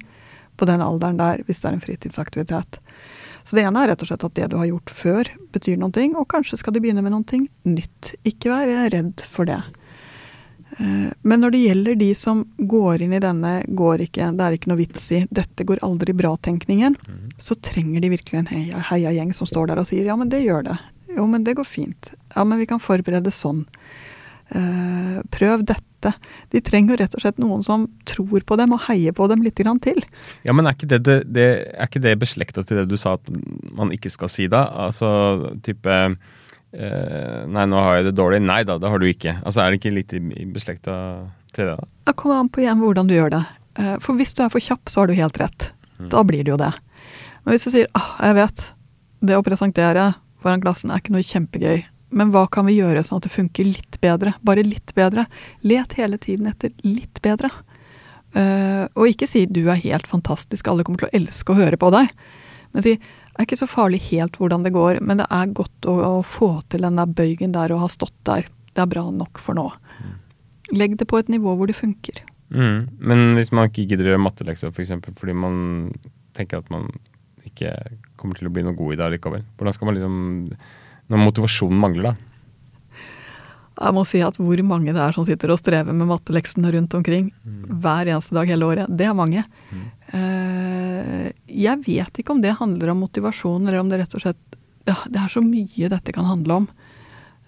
på 0.57 0.67
den 0.69 0.83
alderen 0.83 1.19
der, 1.21 1.43
hvis 1.45 1.61
det 1.61 1.69
er 1.69 1.77
en 1.77 1.83
fritidsaktivitet. 1.83 2.79
Så 3.45 3.57
det 3.57 3.65
ene 3.67 3.83
er 3.83 3.91
rett 3.91 4.01
og 4.01 4.09
slett 4.09 4.25
at 4.25 4.37
det 4.37 4.49
du 4.51 4.57
har 4.57 4.69
gjort 4.71 4.91
før, 4.91 5.29
betyr 5.53 5.77
noen 5.77 5.93
ting, 5.93 6.15
og 6.17 6.29
kanskje 6.31 6.57
skal 6.61 6.73
de 6.73 6.81
begynne 6.81 7.03
med 7.05 7.13
noe 7.13 7.41
nytt. 7.69 8.15
Ikke 8.25 8.49
være 8.49 8.87
redd 8.93 9.21
for 9.29 9.45
det. 9.49 9.61
Eh, 10.77 11.11
men 11.21 11.43
når 11.43 11.53
det 11.53 11.61
gjelder 11.61 11.99
de 11.99 12.09
som 12.17 12.41
går 12.57 13.05
inn 13.05 13.13
i 13.13 13.21
denne 13.21 13.53
'går 13.67 14.07
ikke, 14.07 14.31
det 14.33 14.43
er 14.43 14.57
ikke 14.57 14.71
noe 14.73 14.81
vits 14.81 15.11
i, 15.11 15.21
dette 15.29 15.63
går 15.63 15.83
aldri 15.85 16.17
bra'-tenkningen, 16.17 16.97
mm. 16.97 17.37
så 17.39 17.55
trenger 17.55 18.01
de 18.01 18.11
virkelig 18.17 18.39
en 18.39 18.51
heia, 18.51 18.81
heiagjeng 18.89 19.33
som 19.33 19.47
står 19.47 19.67
der 19.71 19.79
og 19.79 19.87
sier 19.87 20.05
'ja, 20.05 20.15
men 20.15 20.29
det 20.29 20.43
gjør 20.43 20.65
det'. 20.71 20.79
Jo, 21.15 21.27
men 21.27 21.43
det 21.43 21.55
går 21.55 21.63
fint. 21.63 22.11
Ja, 22.35 22.43
men 22.43 22.59
vi 22.59 22.65
kan 22.65 22.81
forberede 22.81 23.31
sånn. 23.31 23.65
Uh, 24.51 25.21
prøv 25.31 25.63
dette. 25.63 25.83
De 26.53 26.61
trenger 26.63 26.99
rett 27.01 27.15
og 27.17 27.23
slett 27.23 27.41
noen 27.41 27.63
som 27.65 27.87
tror 28.09 28.45
på 28.45 28.57
dem 28.59 28.75
og 28.75 28.85
heier 28.87 29.15
på 29.15 29.27
dem 29.31 29.43
litt 29.45 29.59
grann 29.59 29.81
til. 29.83 30.01
Ja, 30.47 30.55
men 30.55 30.67
er 30.67 30.77
ikke 30.77 30.89
det, 30.91 31.01
det, 31.07 31.17
det, 31.35 31.47
er 31.75 31.89
ikke 31.89 32.03
det 32.03 32.15
beslekta 32.21 32.65
til 32.65 32.81
det 32.81 32.87
du 32.91 32.97
sa 32.99 33.15
at 33.19 33.31
man 33.75 33.93
ikke 33.95 34.11
skal 34.13 34.31
si 34.31 34.49
da? 34.51 34.65
Altså 34.87 35.09
type 35.65 35.95
eh, 35.95 37.41
nei, 37.47 37.65
nå 37.71 37.81
har 37.81 37.99
jeg 37.99 38.09
det 38.09 38.15
dårlig. 38.19 38.41
Nei 38.45 38.61
da, 38.67 38.77
det 38.81 38.91
har 38.91 39.01
du 39.01 39.07
ikke. 39.09 39.37
Altså, 39.43 39.63
Er 39.63 39.71
det 39.71 39.81
ikke 39.81 39.95
litt 39.95 40.15
beslekta 40.55 40.97
til 41.55 41.71
det? 41.71 41.77
da? 41.79 41.93
Det 42.11 42.17
kommer 42.19 42.43
an 42.43 42.51
på 42.51 42.65
igjen 42.65 42.83
hvordan 42.83 43.09
du 43.09 43.15
gjør 43.17 43.33
det. 43.37 43.45
Uh, 43.75 43.95
for 44.03 44.15
hvis 44.15 44.35
du 44.35 44.43
er 44.45 44.51
for 44.53 44.63
kjapp, 44.63 44.87
så 44.91 45.03
har 45.03 45.11
du 45.11 45.17
helt 45.17 45.39
rett. 45.41 45.71
Mm. 45.99 46.09
Da 46.13 46.23
blir 46.27 46.45
det 46.45 46.53
jo 46.53 46.59
det. 46.59 46.71
Men 47.43 47.55
hvis 47.55 47.67
du 47.67 47.73
sier 47.73 47.89
ah, 47.97 48.15
jeg 48.23 48.37
vet, 48.39 48.63
det 49.25 49.37
å 49.37 49.43
presentere 49.45 50.13
foran 50.43 50.63
klassen 50.63 50.91
er 50.93 51.01
ikke 51.01 51.15
noe 51.15 51.25
kjempegøy, 51.25 51.83
men 52.15 52.31
hva 52.31 52.45
kan 52.51 52.67
vi 52.69 52.77
gjøre 52.77 53.03
sånn 53.03 53.19
at 53.19 53.27
det 53.27 53.33
funker 53.33 53.67
litt 53.67 53.99
bedre? 54.03 54.35
Bare 54.45 54.63
litt 54.63 54.93
bedre. 54.95 55.25
Let 55.67 55.97
hele 55.99 56.19
tiden 56.21 56.47
etter 56.47 56.71
litt 56.87 57.19
bedre. 57.25 57.51
Uh, 58.35 58.87
og 58.95 59.11
ikke 59.11 59.27
si 59.31 59.45
du 59.47 59.61
er 59.71 59.79
helt 59.79 60.07
fantastisk, 60.11 60.67
alle 60.67 60.83
kommer 60.83 61.03
til 61.03 61.09
å 61.09 61.15
elske 61.15 61.53
å 61.53 61.59
høre 61.59 61.79
på 61.79 61.91
deg. 61.95 62.11
Men 62.75 62.83
si 62.83 62.97
det 62.99 63.41
er 63.43 63.47
ikke 63.49 63.59
så 63.59 63.67
farlig 63.67 63.99
helt 64.07 64.37
hvordan 64.39 64.63
det 64.63 64.71
går, 64.71 65.01
men 65.03 65.19
det 65.19 65.25
er 65.27 65.51
godt 65.51 65.87
å, 65.91 65.93
å 66.07 66.19
få 66.23 66.53
til 66.71 66.85
den 66.87 66.99
der 66.99 67.09
bøygen 67.11 67.51
der 67.55 67.73
og 67.75 67.81
ha 67.83 67.89
stått 67.91 68.15
der. 68.27 68.47
Det 68.71 68.83
er 68.83 68.91
bra 68.91 69.03
nok 69.11 69.41
for 69.43 69.59
nå. 69.59 69.65
Mm. 69.99 70.13
Legg 70.79 70.95
det 71.01 71.07
på 71.11 71.19
et 71.19 71.31
nivå 71.31 71.57
hvor 71.59 71.67
det 71.67 71.75
funker. 71.75 72.21
Mm. 72.55 72.87
Men 72.95 73.25
hvis 73.35 73.51
man 73.51 73.67
ikke 73.67 73.89
gidder 73.89 74.07
å 74.07 74.13
gjøre 74.13 74.23
mattelekser 74.23 74.71
f.eks. 74.71 74.93
For 75.03 75.19
fordi 75.19 75.35
man 75.35 75.57
tenker 76.35 76.63
at 76.63 76.71
man 76.71 76.87
ikke 77.43 77.75
kommer 78.15 78.39
til 78.39 78.47
å 78.47 78.53
bli 78.55 78.63
noe 78.63 78.77
god 78.77 78.95
i 78.95 78.99
det 79.01 79.11
likevel, 79.17 79.43
hvordan 79.59 79.75
skal 79.75 79.89
man 79.89 79.99
liksom 79.99 80.15
Når 81.11 81.21
motivasjonen 81.21 81.81
mangler, 81.81 82.11
da? 82.11 82.35
Jeg 83.75 83.91
må 83.91 84.05
si 84.07 84.21
at 84.23 84.37
hvor 84.39 84.61
mange 84.63 84.93
det 84.95 85.01
er 85.03 85.15
som 85.15 85.25
sitter 85.27 85.51
og 85.51 85.59
strever 85.59 85.95
med 85.95 86.07
matteleksene 86.07 86.71
rundt 86.71 86.93
omkring 86.95 87.27
mm. 87.43 87.63
hver 87.83 88.07
eneste 88.07 88.35
dag 88.37 88.47
hele 88.53 88.69
året, 88.69 88.91
det 88.91 89.07
er 89.09 89.17
mange. 89.17 89.43
Mm. 89.67 89.81
Uh, 90.13 91.25
jeg 91.51 91.81
vet 91.83 92.21
ikke 92.21 92.35
om 92.35 92.43
det 92.43 92.55
handler 92.55 92.93
om 92.93 93.03
motivasjon, 93.03 93.67
eller 93.67 93.81
om 93.81 93.91
det 93.91 93.99
rett 93.99 94.15
og 94.15 94.23
slett 94.23 94.59
ja, 94.85 94.95
Det 95.09 95.17
er 95.17 95.31
så 95.33 95.41
mye 95.41 95.89
dette 95.91 96.13
kan 96.15 96.27
handle 96.29 96.61
om. 96.61 96.69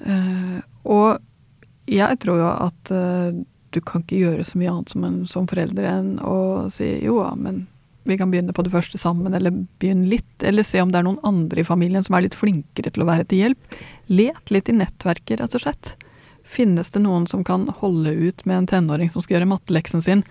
Uh, 0.03 0.59
og 0.83 1.87
jeg 1.87 2.19
tror 2.19 2.41
jo 2.41 2.49
at 2.51 2.91
uh, 2.91 3.31
du 3.71 3.79
kan 3.85 4.03
ikke 4.03 4.19
gjøre 4.19 4.45
så 4.47 4.59
mye 4.59 4.73
annet 4.73 4.91
som, 4.91 5.07
en, 5.07 5.17
som 5.29 5.47
foreldre 5.47 5.95
enn 5.99 6.13
å 6.19 6.37
si 6.73 6.89
jo 7.05 7.21
ja, 7.21 7.31
men 7.39 7.65
vi 8.07 8.17
kan 8.17 8.31
begynne 8.31 8.55
på 8.55 8.63
det 8.65 8.71
første 8.73 8.99
sammen, 8.99 9.33
eller 9.33 9.53
begynne 9.81 10.07
litt. 10.09 10.43
Eller 10.43 10.65
se 10.65 10.81
om 10.81 10.91
det 10.91 11.01
er 11.01 11.07
noen 11.07 11.21
andre 11.27 11.61
i 11.61 11.67
familien 11.67 12.03
som 12.05 12.15
er 12.17 12.27
litt 12.27 12.37
flinkere 12.37 12.93
til 12.93 13.03
å 13.03 13.09
være 13.09 13.27
til 13.27 13.43
hjelp. 13.43 13.79
Let 14.07 14.53
litt 14.53 14.71
i 14.71 14.75
nettverket, 14.77 15.41
rett 15.41 15.57
og 15.57 15.63
slett. 15.65 15.93
Finnes 16.47 16.93
det 16.93 17.01
noen 17.03 17.27
som 17.27 17.43
kan 17.43 17.67
holde 17.81 18.13
ut 18.15 18.45
med 18.47 18.61
en 18.61 18.69
tenåring 18.71 19.11
som 19.11 19.23
skal 19.23 19.37
gjøre 19.37 19.49
matteleksen 19.51 20.03
sin, 20.03 20.23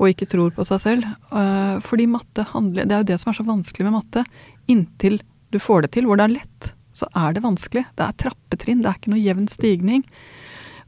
og 0.00 0.10
ikke 0.10 0.26
tror 0.32 0.50
på 0.56 0.66
seg 0.66 0.82
selv? 0.82 1.08
Uh, 1.30 1.78
fordi 1.86 2.08
matte 2.10 2.48
handler 2.50 2.88
Det 2.88 2.96
er 2.96 3.04
jo 3.04 3.10
det 3.12 3.20
som 3.22 3.30
er 3.30 3.38
så 3.38 3.46
vanskelig 3.46 3.86
med 3.86 4.00
matte. 4.00 4.26
Inntil 4.66 5.20
du 5.54 5.60
får 5.62 5.86
det 5.86 5.94
til, 5.94 6.08
hvor 6.08 6.18
det 6.18 6.26
er 6.26 6.38
lett, 6.40 6.72
så 6.96 7.06
er 7.14 7.36
det 7.36 7.44
vanskelig. 7.44 7.86
Det 7.94 8.08
er 8.08 8.18
trappetrinn, 8.24 8.82
det 8.82 8.90
er 8.90 8.98
ikke 8.98 9.14
noe 9.14 9.22
jevn 9.22 9.50
stigning. 9.52 10.06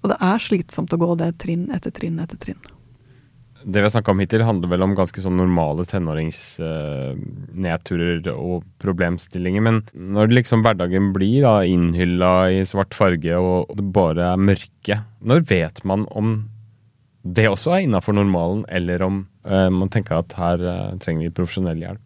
Og 0.02 0.10
det 0.10 0.18
er 0.20 0.42
slitsomt 0.42 0.92
å 0.92 1.00
gå 1.00 1.14
det 1.22 1.36
trinn 1.40 1.68
etter 1.72 1.94
trinn 1.94 2.18
etter 2.20 2.40
trinn 2.40 2.73
det 3.64 3.80
vi 3.80 3.86
har 3.86 3.92
snakka 3.94 4.12
om 4.12 4.18
hittil, 4.20 4.42
handler 4.44 4.68
vel 4.68 4.82
om 4.84 4.92
ganske 4.96 5.20
sånn 5.24 5.38
normale 5.40 5.84
tenåringsnedturer 5.88 8.28
uh, 8.28 8.36
og 8.36 8.64
problemstillinger. 8.82 9.62
Men 9.64 9.82
når 9.96 10.28
liksom 10.36 10.62
hverdagen 10.64 11.12
blir 11.16 11.42
da 11.46 11.54
innhylla 11.64 12.32
i 12.52 12.64
svart 12.68 12.94
farge 12.96 13.34
og 13.40 13.72
det 13.78 13.86
bare 13.96 14.24
er 14.34 14.44
mørke, 14.50 14.96
når 15.24 15.38
vet 15.48 15.78
man 15.88 16.00
om 16.12 16.28
det 17.24 17.48
også 17.48 17.72
er 17.72 17.80
innafor 17.86 18.12
normalen, 18.16 18.64
eller 18.68 19.02
om 19.06 19.26
uh, 19.48 19.70
man 19.72 19.88
tenker 19.92 20.16
at 20.20 20.32
her 20.36 20.58
uh, 20.60 20.96
trenger 21.00 21.22
vi 21.24 21.36
profesjonell 21.38 21.80
hjelp? 21.80 22.04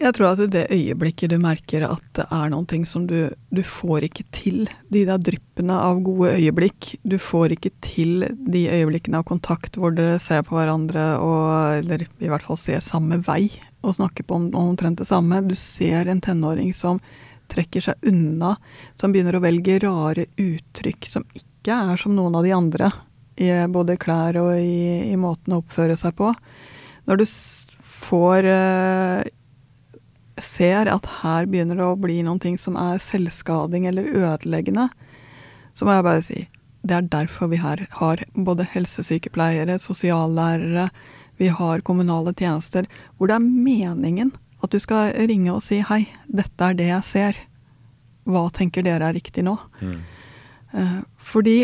Jeg 0.00 0.14
tror 0.16 0.30
at 0.32 0.40
det 0.48 0.70
øyeblikket 0.72 1.28
du 1.28 1.36
merker 1.36 1.84
at 1.84 2.04
det 2.16 2.24
er 2.32 2.48
noen 2.48 2.64
ting 2.68 2.86
som 2.88 3.04
du 3.08 3.28
Du 3.52 3.60
får 3.66 4.06
ikke 4.06 4.24
til 4.32 4.62
de 4.88 5.02
der 5.04 5.20
dryppene 5.20 5.76
av 5.76 6.00
gode 6.00 6.32
øyeblikk. 6.38 6.94
Du 7.04 7.18
får 7.20 7.52
ikke 7.52 7.72
til 7.84 8.24
de 8.24 8.62
øyeblikkene 8.72 9.20
av 9.20 9.26
kontakt 9.28 9.76
hvor 9.76 9.92
dere 9.92 10.16
ser 10.22 10.40
på 10.46 10.56
hverandre 10.56 11.18
og 11.20 11.82
Eller 11.82 12.06
i 12.18 12.30
hvert 12.30 12.46
fall 12.46 12.56
ser 12.56 12.80
samme 12.80 13.20
vei 13.26 13.50
og 13.80 13.96
snakker 13.96 14.24
på 14.24 14.36
om 14.36 14.48
omtrent 14.56 15.00
det 15.00 15.08
samme. 15.08 15.42
Du 15.44 15.54
ser 15.56 16.08
en 16.08 16.20
tenåring 16.20 16.72
som 16.76 17.00
trekker 17.50 17.84
seg 17.84 18.08
unna, 18.08 18.54
som 18.96 19.12
begynner 19.12 19.36
å 19.36 19.42
velge 19.44 19.80
rare 19.82 20.26
uttrykk 20.38 21.08
som 21.08 21.24
ikke 21.34 21.76
er 21.76 22.00
som 22.00 22.14
noen 22.16 22.36
av 22.38 22.44
de 22.46 22.52
andre, 22.54 22.90
i 23.40 23.48
både 23.72 23.96
klær 24.00 24.36
og 24.40 24.52
i, 24.60 25.10
i 25.10 25.16
måten 25.18 25.56
å 25.56 25.62
oppføre 25.62 25.96
seg 25.98 26.14
på. 26.18 26.28
Når 27.08 27.22
du 27.22 27.24
får 28.10 28.48
uh, 28.52 29.24
ser 30.46 30.90
at 30.92 31.06
her 31.20 31.48
begynner 31.50 31.78
det 31.78 31.86
å 31.86 31.98
bli 32.00 32.20
noen 32.26 32.40
ting 32.42 32.58
som 32.60 32.78
er 32.80 33.02
selvskading 33.02 33.86
eller 33.90 34.08
ødeleggende, 34.08 34.88
så 35.74 35.86
må 35.86 35.96
jeg 35.96 36.06
bare 36.06 36.26
si 36.26 36.40
det 36.80 36.96
er 36.96 37.08
derfor 37.12 37.50
vi 37.52 37.58
her 37.60 37.82
har 37.98 38.22
både 38.32 38.64
helsesykepleiere, 38.72 39.76
sosiallærere, 39.78 40.86
vi 41.40 41.50
har 41.52 41.82
kommunale 41.84 42.32
tjenester, 42.36 42.88
hvor 43.16 43.28
det 43.28 43.36
er 43.36 43.44
meningen 43.44 44.32
at 44.64 44.72
du 44.72 44.80
skal 44.80 45.12
ringe 45.28 45.52
og 45.52 45.62
si 45.64 45.80
hei, 45.84 46.06
dette 46.28 46.64
er 46.64 46.76
det 46.76 46.88
jeg 46.90 47.06
ser. 47.08 47.38
Hva 48.28 48.46
tenker 48.52 48.84
dere 48.84 49.08
er 49.08 49.16
riktig 49.16 49.44
nå? 49.46 49.56
Mm. 49.80 50.00
Eh, 50.76 50.98
fordi 51.16 51.58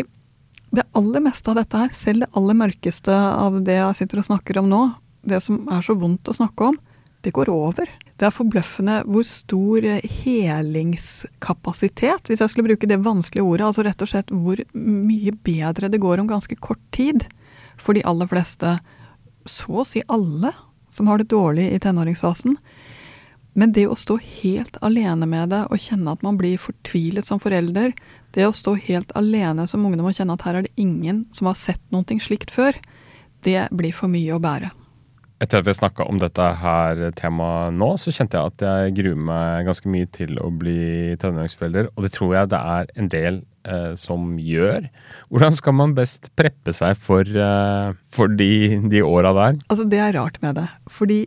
det 0.73 0.85
aller 0.97 1.23
meste 1.23 1.53
av 1.53 1.59
dette 1.59 1.81
her, 1.81 1.93
selv 1.95 2.25
det 2.25 2.31
aller 2.37 2.57
mørkeste 2.57 3.13
av 3.13 3.61
det 3.65 3.77
jeg 3.77 3.99
sitter 4.01 4.21
og 4.21 4.29
snakker 4.31 4.61
om 4.61 4.69
nå, 4.71 4.81
det 5.27 5.41
som 5.45 5.61
er 5.73 5.85
så 5.85 5.95
vondt 5.97 6.29
å 6.29 6.35
snakke 6.35 6.71
om, 6.71 6.79
det 7.25 7.33
går 7.35 7.51
over. 7.53 7.89
Det 8.17 8.25
er 8.25 8.33
forbløffende 8.33 9.03
hvor 9.05 9.21
stor 9.29 9.85
helingskapasitet, 10.23 12.25
hvis 12.25 12.41
jeg 12.41 12.49
skulle 12.49 12.71
bruke 12.71 12.89
det 12.89 13.05
vanskelige 13.05 13.45
ordet, 13.45 13.67
altså 13.67 13.85
rett 13.85 14.01
og 14.01 14.09
slett 14.09 14.33
hvor 14.33 14.57
mye 14.73 15.31
bedre 15.45 15.85
det 15.93 16.01
går 16.01 16.17
om 16.23 16.29
ganske 16.29 16.57
kort 16.57 16.81
tid 16.95 17.27
for 17.77 17.93
de 17.93 18.01
aller 18.09 18.25
fleste, 18.31 18.79
så 19.45 19.69
å 19.83 19.85
si 19.85 20.01
alle, 20.09 20.49
som 20.89 21.07
har 21.11 21.17
det 21.21 21.29
dårlig 21.29 21.69
i 21.75 21.79
tenåringsfasen. 21.83 22.57
Men 23.57 23.73
det 23.73 23.87
å 23.89 23.97
stå 23.97 24.19
helt 24.21 24.77
alene 24.85 25.25
med 25.29 25.49
det 25.53 25.63
og 25.69 25.81
kjenne 25.81 26.13
at 26.13 26.23
man 26.25 26.37
blir 26.37 26.61
fortvilet 26.61 27.25
som 27.25 27.41
forelder, 27.41 27.93
det 28.33 28.45
å 28.45 28.53
stå 28.53 28.75
helt 28.85 29.13
alene 29.17 29.65
som 29.69 29.85
ungdom 29.85 30.09
og 30.09 30.17
kjenne 30.17 30.35
at 30.37 30.45
her 30.45 30.59
er 30.59 30.65
det 30.65 30.77
ingen 30.77 31.25
som 31.33 31.49
har 31.49 31.57
sett 31.57 31.81
noe 31.93 32.21
slikt 32.21 32.53
før, 32.53 32.77
det 33.45 33.69
blir 33.73 33.93
for 33.93 34.09
mye 34.09 34.33
å 34.33 34.41
bære. 34.41 34.69
Etter 35.37 35.61
at 35.61 35.67
vi 35.67 35.73
snakka 35.77 36.07
om 36.09 36.17
dette 36.17 36.45
her 36.63 37.01
temaet 37.17 37.75
nå, 37.77 37.91
så 38.01 38.09
kjente 38.13 38.39
jeg 38.39 38.53
at 38.53 38.63
jeg 38.65 38.95
gruer 38.97 39.19
meg 39.27 39.67
ganske 39.67 39.91
mye 39.93 40.07
til 40.15 40.33
å 40.41 40.49
bli 40.49 41.13
tenåringsforelder, 41.21 41.91
og 41.93 42.07
det 42.07 42.11
tror 42.15 42.33
jeg 42.33 42.49
det 42.55 42.61
er 42.73 42.89
en 42.97 43.11
del 43.13 43.37
eh, 43.69 43.93
som 44.01 44.31
gjør. 44.41 44.87
Hvordan 45.29 45.59
skal 45.59 45.77
man 45.77 45.93
best 45.97 46.31
preppe 46.39 46.73
seg 46.73 46.97
for, 46.97 47.21
eh, 47.21 47.93
for 48.09 48.33
de, 48.33 48.49
de 48.89 49.03
åra 49.05 49.35
der? 49.37 49.61
Altså, 49.69 49.85
det 49.85 50.01
er 50.01 50.17
rart 50.17 50.41
med 50.41 50.57
det. 50.57 50.65
Fordi 50.89 51.21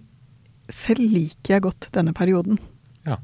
selv 0.74 1.06
liker 1.14 1.56
jeg 1.56 1.66
godt 1.68 1.90
denne 1.94 2.16
perioden. 2.16 2.58
Ja. 3.06 3.20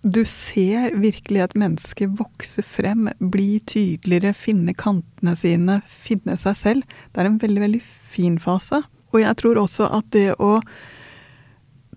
Du 0.00 0.22
ser 0.24 0.96
virkelig 0.96 1.44
et 1.44 1.60
menneske 1.60 2.08
vokse 2.16 2.64
frem, 2.64 3.10
bli 3.20 3.58
tydeligere, 3.68 4.32
finne 4.32 4.72
kantene 4.72 5.36
sine, 5.36 5.82
finne 5.84 6.40
seg 6.40 6.56
selv. 6.56 7.00
Det 7.12 7.20
er 7.20 7.34
en 7.34 7.40
veldig, 7.44 7.66
veldig 7.68 7.84
fin 8.16 8.40
fase. 8.40 8.86
Og 9.16 9.22
jeg 9.24 9.40
tror 9.40 9.62
også 9.62 9.88
at 9.96 10.08
det 10.12 10.28
å 10.36 10.58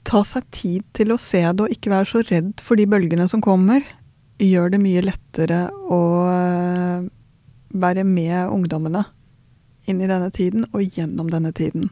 ta 0.08 0.24
seg 0.24 0.46
tid 0.56 0.86
til 0.96 1.12
å 1.12 1.20
se 1.20 1.42
det 1.44 1.66
og 1.66 1.74
ikke 1.74 1.92
være 1.92 2.08
så 2.08 2.24
redd 2.30 2.64
for 2.64 2.80
de 2.80 2.88
bølgene 2.90 3.28
som 3.30 3.44
kommer, 3.44 3.84
gjør 4.40 4.72
det 4.72 4.80
mye 4.80 5.04
lettere 5.04 5.66
å 5.92 6.02
eh, 6.32 7.08
være 7.76 8.06
med 8.08 8.48
ungdommene 8.48 9.04
inn 9.90 10.00
i 10.00 10.08
denne 10.08 10.30
tiden 10.32 10.64
og 10.72 10.96
gjennom 10.96 11.28
denne 11.34 11.52
tiden. 11.56 11.90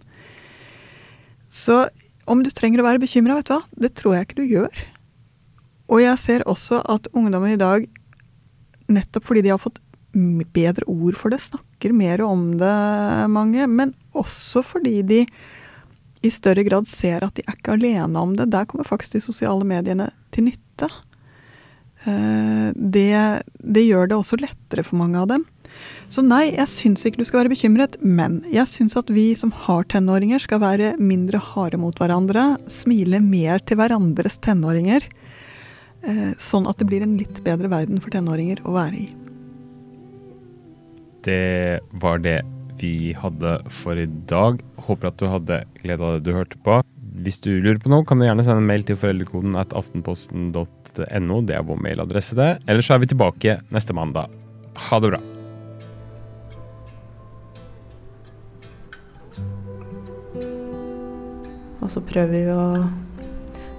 Så 1.51 1.87
om 2.27 2.43
du 2.43 2.51
trenger 2.51 2.81
å 2.81 2.87
være 2.87 3.03
bekymra, 3.03 3.39
vet 3.39 3.49
du 3.49 3.53
hva, 3.55 3.61
det 3.83 3.93
tror 3.99 4.15
jeg 4.15 4.27
ikke 4.27 4.39
du 4.39 4.47
gjør. 4.47 4.85
Og 5.91 6.03
jeg 6.03 6.19
ser 6.23 6.47
også 6.47 6.81
at 6.91 7.07
ungdommer 7.15 7.53
i 7.53 7.59
dag, 7.59 7.87
nettopp 8.91 9.27
fordi 9.27 9.43
de 9.43 9.51
har 9.53 9.61
fått 9.61 9.81
bedre 10.53 10.87
ord 10.89 11.17
for 11.19 11.33
det, 11.33 11.41
snakker 11.43 11.93
mer 11.95 12.23
om 12.25 12.49
det, 12.59 12.73
mange, 13.33 13.67
men 13.69 13.93
også 14.17 14.63
fordi 14.65 15.01
de 15.07 15.21
i 16.25 16.31
større 16.33 16.63
grad 16.65 16.87
ser 16.89 17.23
at 17.25 17.37
de 17.37 17.45
er 17.45 17.57
ikke 17.57 17.75
alene 17.77 18.19
om 18.19 18.33
det. 18.37 18.49
Der 18.53 18.65
kommer 18.69 18.87
faktisk 18.87 19.17
de 19.17 19.25
sosiale 19.27 19.67
mediene 19.67 20.09
til 20.33 20.49
nytte. 20.49 20.89
Eh, 22.07 22.73
det, 22.73 23.43
det 23.61 23.85
gjør 23.85 24.09
det 24.09 24.17
også 24.17 24.39
lettere 24.41 24.85
for 24.87 24.99
mange 24.99 25.21
av 25.21 25.29
dem. 25.31 25.45
Så 26.09 26.23
nei, 26.25 26.47
jeg 26.55 26.71
syns 26.71 27.05
ikke 27.05 27.21
du 27.21 27.27
skal 27.27 27.43
være 27.43 27.53
bekymret, 27.53 27.97
men 28.01 28.39
jeg 28.49 28.65
syns 28.71 28.97
at 28.97 29.11
vi 29.13 29.29
som 29.37 29.51
har 29.65 29.85
tenåringer, 29.91 30.41
skal 30.41 30.63
være 30.63 30.95
mindre 30.97 31.41
harde 31.51 31.79
mot 31.81 31.97
hverandre, 31.99 32.55
smile 32.71 33.21
mer 33.23 33.61
til 33.61 33.79
hverandres 33.79 34.39
tenåringer. 34.43 35.05
Eh, 36.07 36.33
sånn 36.41 36.67
at 36.69 36.79
det 36.79 36.89
blir 36.89 37.05
en 37.05 37.17
litt 37.19 37.43
bedre 37.45 37.69
verden 37.71 38.01
for 38.01 38.13
tenåringer 38.13 38.63
å 38.65 38.75
være 38.77 39.05
i. 39.05 39.26
Det 41.27 41.79
var 41.99 42.21
det 42.23 42.39
vi 42.79 43.11
hadde 43.17 43.57
for 43.73 43.99
i 43.99 44.07
dag. 44.29 44.61
Håper 44.87 45.09
at 45.09 45.19
du 45.19 45.27
hadde 45.27 45.63
glede 45.81 46.03
av 46.05 46.17
det 46.17 46.27
du 46.27 46.35
hørte 46.35 46.59
på. 46.63 46.79
Hvis 47.25 47.41
du 47.43 47.49
lurer 47.57 47.79
på 47.81 47.91
noe, 47.91 48.05
kan 48.07 48.21
du 48.21 48.27
gjerne 48.27 48.45
sende 48.45 48.61
en 48.61 48.69
mail 48.69 48.85
til 48.87 48.99
foreldrekoden 48.99 49.57
at 49.59 49.73
aftenposten.no. 49.75 51.39
Det 51.43 51.57
er 51.57 51.65
vår 51.67 51.81
mailadresse, 51.83 52.37
det. 52.37 52.51
Eller 52.69 52.85
så 52.85 52.95
er 52.95 53.03
vi 53.03 53.11
tilbake 53.11 53.57
neste 53.73 53.97
mandag. 53.97 54.31
Ha 54.87 55.01
det 55.01 55.11
bra. 55.15 55.23
Og 61.81 61.91
så 61.91 62.03
prøver 62.03 62.33
vi 62.33 62.45
å 62.51 62.63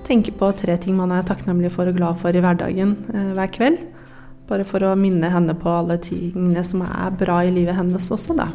tenke 0.09 0.33
på 0.33 0.49
tre 0.57 0.79
ting 0.81 0.97
man 0.97 1.13
er 1.13 1.27
takknemlig 1.29 1.71
for 1.75 1.89
og 1.91 1.99
glad 1.99 2.21
for 2.21 2.33
i 2.33 2.43
hverdagen 2.43 2.97
eh, 3.13 3.33
hver 3.37 3.51
kveld. 3.53 3.83
Bare 4.49 4.65
for 4.65 4.85
å 4.87 4.95
minne 4.97 5.29
henne 5.29 5.53
på 5.59 5.69
alle 5.69 5.99
tingene 6.01 6.65
som 6.65 6.83
er 6.87 7.13
bra 7.21 7.43
i 7.45 7.53
livet 7.53 7.77
hennes 7.77 8.09
også, 8.15 8.37
da. 8.39 8.49